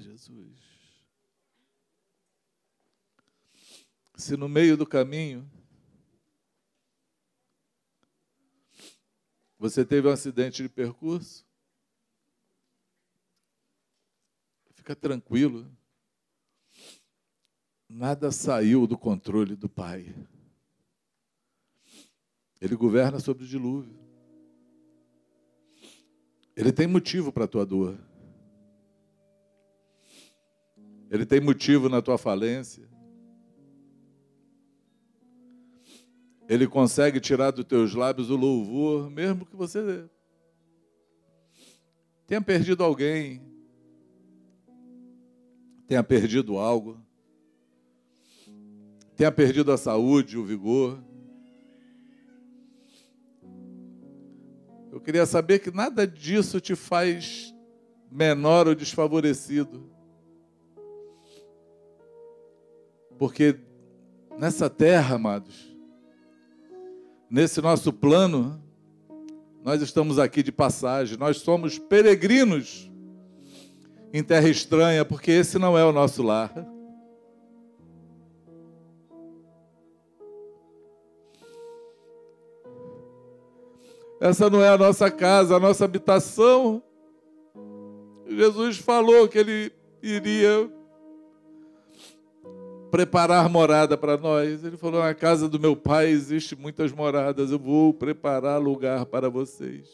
[0.00, 0.83] Jesus.
[4.16, 5.48] Se no meio do caminho
[9.58, 11.44] você teve um acidente de percurso,
[14.74, 15.66] fica tranquilo.
[17.88, 20.14] Nada saiu do controle do Pai.
[22.60, 23.98] Ele governa sobre o dilúvio.
[26.56, 27.98] Ele tem motivo para a tua dor.
[31.10, 32.93] Ele tem motivo na tua falência.
[36.48, 40.08] Ele consegue tirar dos teus lábios o louvor, mesmo que você
[42.26, 43.42] tenha perdido alguém,
[45.86, 47.00] tenha perdido algo,
[49.16, 51.02] tenha perdido a saúde, o vigor.
[54.92, 57.54] Eu queria saber que nada disso te faz
[58.10, 59.90] menor ou desfavorecido.
[63.18, 63.58] Porque
[64.38, 65.73] nessa terra, amados,
[67.30, 68.62] nesse nosso plano,
[69.62, 72.90] nós estamos aqui de passagem, nós somos peregrinos
[74.12, 76.52] em terra estranha, porque esse não é o nosso lar.
[84.20, 86.82] Essa não é a nossa casa, a nossa habitação.
[88.26, 89.72] Jesus falou que ele
[90.02, 90.70] iria
[92.94, 94.62] preparar morada para nós.
[94.62, 99.28] Ele falou: Na casa do meu pai existe muitas moradas, eu vou preparar lugar para
[99.28, 99.88] vocês.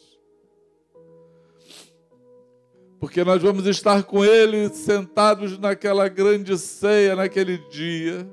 [2.99, 8.29] Porque nós vamos estar com ele sentados naquela grande ceia, naquele dia.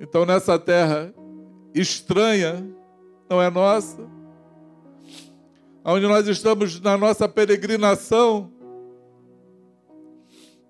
[0.00, 1.14] Então, nessa terra
[1.72, 2.68] estranha,
[3.30, 4.04] não é nossa,
[5.84, 8.51] onde nós estamos na nossa peregrinação,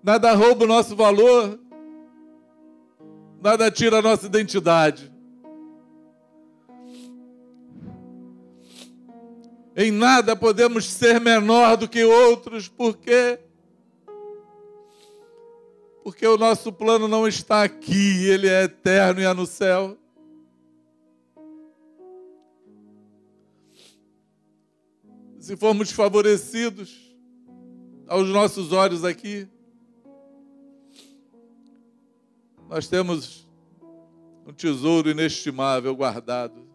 [0.03, 1.57] Nada rouba o nosso valor.
[3.41, 5.09] Nada tira a nossa identidade.
[9.75, 13.39] Em nada podemos ser menor do que outros, porque
[16.03, 19.97] porque o nosso plano não está aqui, ele é eterno e é no céu.
[25.39, 27.15] Se formos favorecidos
[28.05, 29.47] aos nossos olhos aqui,
[32.73, 33.47] nós temos
[34.47, 36.67] um tesouro inestimável guardado.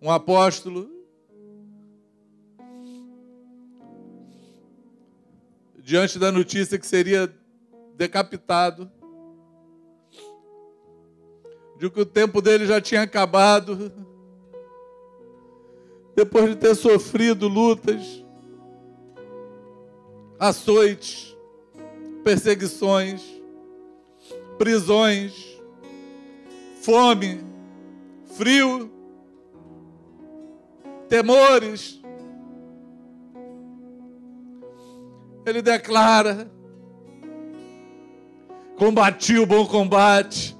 [0.00, 0.90] Um apóstolo
[5.76, 7.30] diante da notícia que seria
[7.96, 8.90] decapitado,
[11.78, 13.92] de que o tempo dele já tinha acabado,
[16.16, 18.24] depois de ter sofrido lutas,
[20.40, 21.36] açoites,
[22.24, 23.22] perseguições,
[24.56, 25.60] prisões,
[26.80, 27.44] fome,
[28.36, 28.90] frio,
[31.10, 32.00] temores.
[35.44, 36.50] Ele declara:
[38.76, 40.56] combati o bom combate,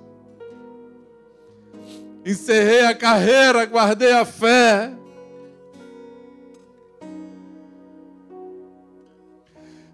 [2.24, 4.99] encerrei a carreira, guardei a fé.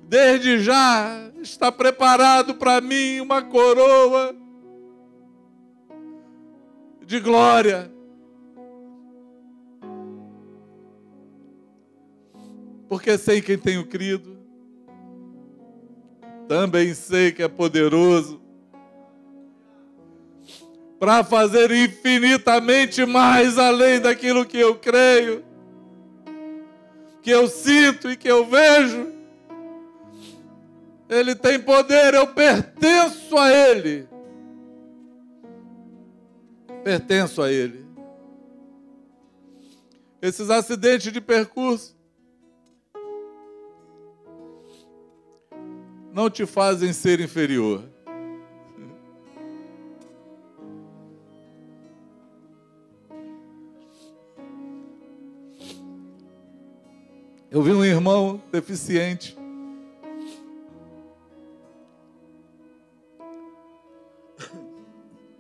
[0.09, 4.35] Desde já está preparado para mim uma coroa
[7.05, 7.91] de glória.
[12.89, 14.39] Porque sei quem tenho crido,
[16.49, 18.41] também sei que é poderoso
[20.99, 25.45] para fazer infinitamente mais além daquilo que eu creio,
[27.21, 29.16] que eu sinto e que eu vejo.
[31.09, 34.09] Ele tem poder, eu pertenço a Ele.
[36.83, 37.87] Pertenço a Ele.
[40.21, 41.97] Esses acidentes de percurso
[46.13, 47.85] não te fazem ser inferior.
[57.49, 59.37] Eu vi um irmão deficiente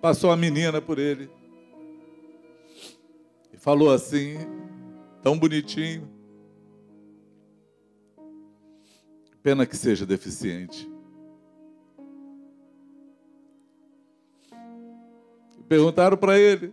[0.06, 1.28] Passou a menina por ele.
[3.52, 4.36] E falou assim,
[5.20, 6.08] tão bonitinho.
[9.42, 10.88] Pena que seja deficiente.
[15.68, 16.72] Perguntaram para ele: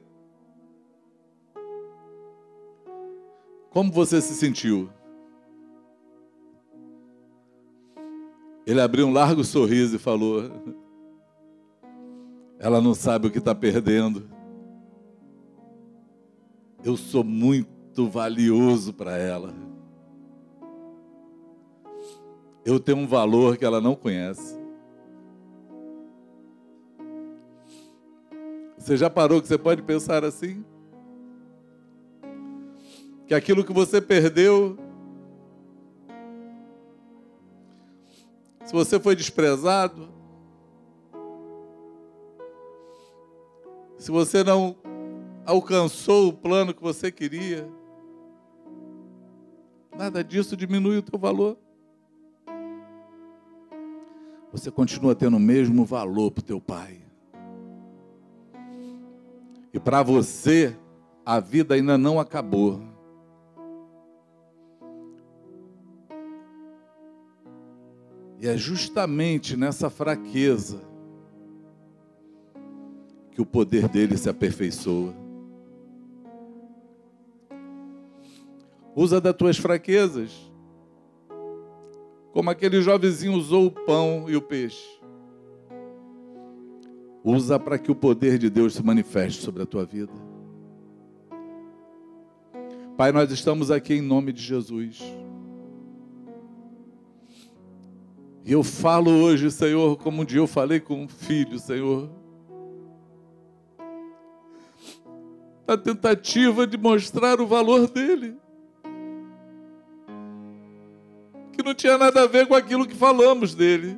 [3.72, 4.92] Como você se sentiu?
[8.64, 10.83] Ele abriu um largo sorriso e falou:
[12.64, 14.24] ela não sabe o que está perdendo.
[16.82, 19.54] Eu sou muito valioso para ela.
[22.64, 24.58] Eu tenho um valor que ela não conhece.
[28.78, 30.64] Você já parou que você pode pensar assim?
[33.28, 34.78] Que aquilo que você perdeu,
[38.64, 40.23] se você foi desprezado,
[44.04, 44.76] se você não
[45.46, 47.66] alcançou o plano que você queria,
[49.98, 51.58] nada disso diminui o teu valor.
[54.52, 57.02] Você continua tendo o mesmo valor para o teu pai.
[59.74, 60.78] E para você,
[61.26, 62.82] a vida ainda não acabou.
[68.42, 70.93] E é justamente nessa fraqueza
[73.34, 75.14] que o poder dele se aperfeiçoa.
[78.96, 80.32] Usa das tuas fraquezas,
[82.32, 84.88] como aquele jovenzinho usou o pão e o peixe.
[87.24, 90.14] Usa para que o poder de Deus se manifeste sobre a tua vida.
[92.96, 95.02] Pai, nós estamos aqui em nome de Jesus.
[98.46, 102.23] E eu falo hoje, Senhor, como um dia eu falei com um filho, Senhor
[105.68, 108.38] na tentativa de mostrar o valor dele.
[111.54, 113.98] Que não tinha nada a ver com aquilo que falamos dele.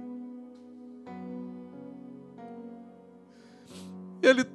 [4.22, 4.46] Ele,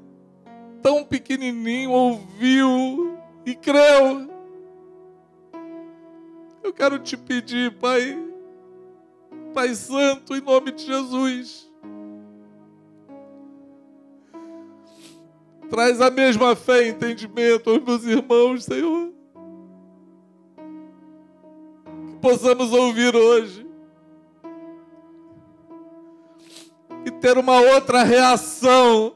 [0.82, 4.28] tão pequenininho, ouviu e creu.
[6.62, 8.18] Eu quero te pedir, Pai,
[9.54, 11.69] Pai Santo, em nome de Jesus.
[15.70, 19.12] Traz a mesma fé e entendimento aos meus irmãos, Senhor.
[22.08, 23.64] Que possamos ouvir hoje.
[27.06, 29.14] E ter uma outra reação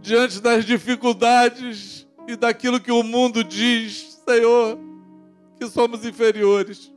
[0.00, 4.78] diante das dificuldades e daquilo que o mundo diz, Senhor,
[5.56, 6.92] que somos inferiores.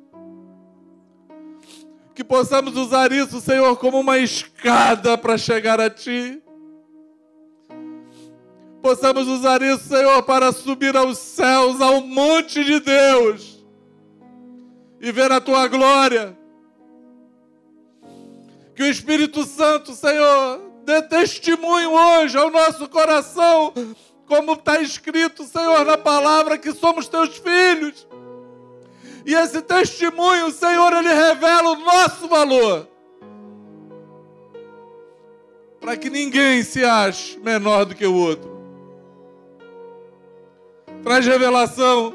[2.14, 6.42] Que possamos usar isso, Senhor, como uma escada para chegar a Ti.
[8.82, 13.64] Possamos usar isso, Senhor, para subir aos céus, ao monte de Deus
[15.00, 16.38] e ver a Tua glória.
[18.76, 23.74] Que o Espírito Santo, Senhor, dê testemunho hoje ao nosso coração,
[24.28, 28.08] como está escrito, Senhor, na palavra, que somos Teus filhos
[29.26, 32.88] e esse testemunho, Senhor, ele revela o nosso valor.
[35.80, 38.52] Para que ninguém se ache menor do que o outro.
[41.04, 42.14] Traz revelação.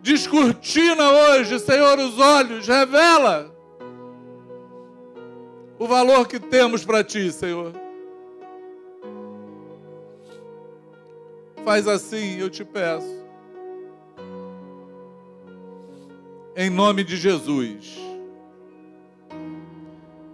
[0.00, 3.54] Descortina hoje, Senhor, os olhos, revela
[5.78, 7.72] o valor que temos para Ti, Senhor.
[11.64, 13.21] Faz assim, eu te peço.
[16.54, 17.98] Em nome de Jesus.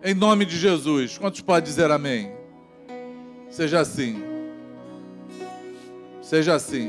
[0.02, 1.16] Em nome de Jesus.
[1.16, 2.32] Quantos podem dizer amém?
[3.48, 4.20] Seja assim.
[6.20, 6.88] Seja assim.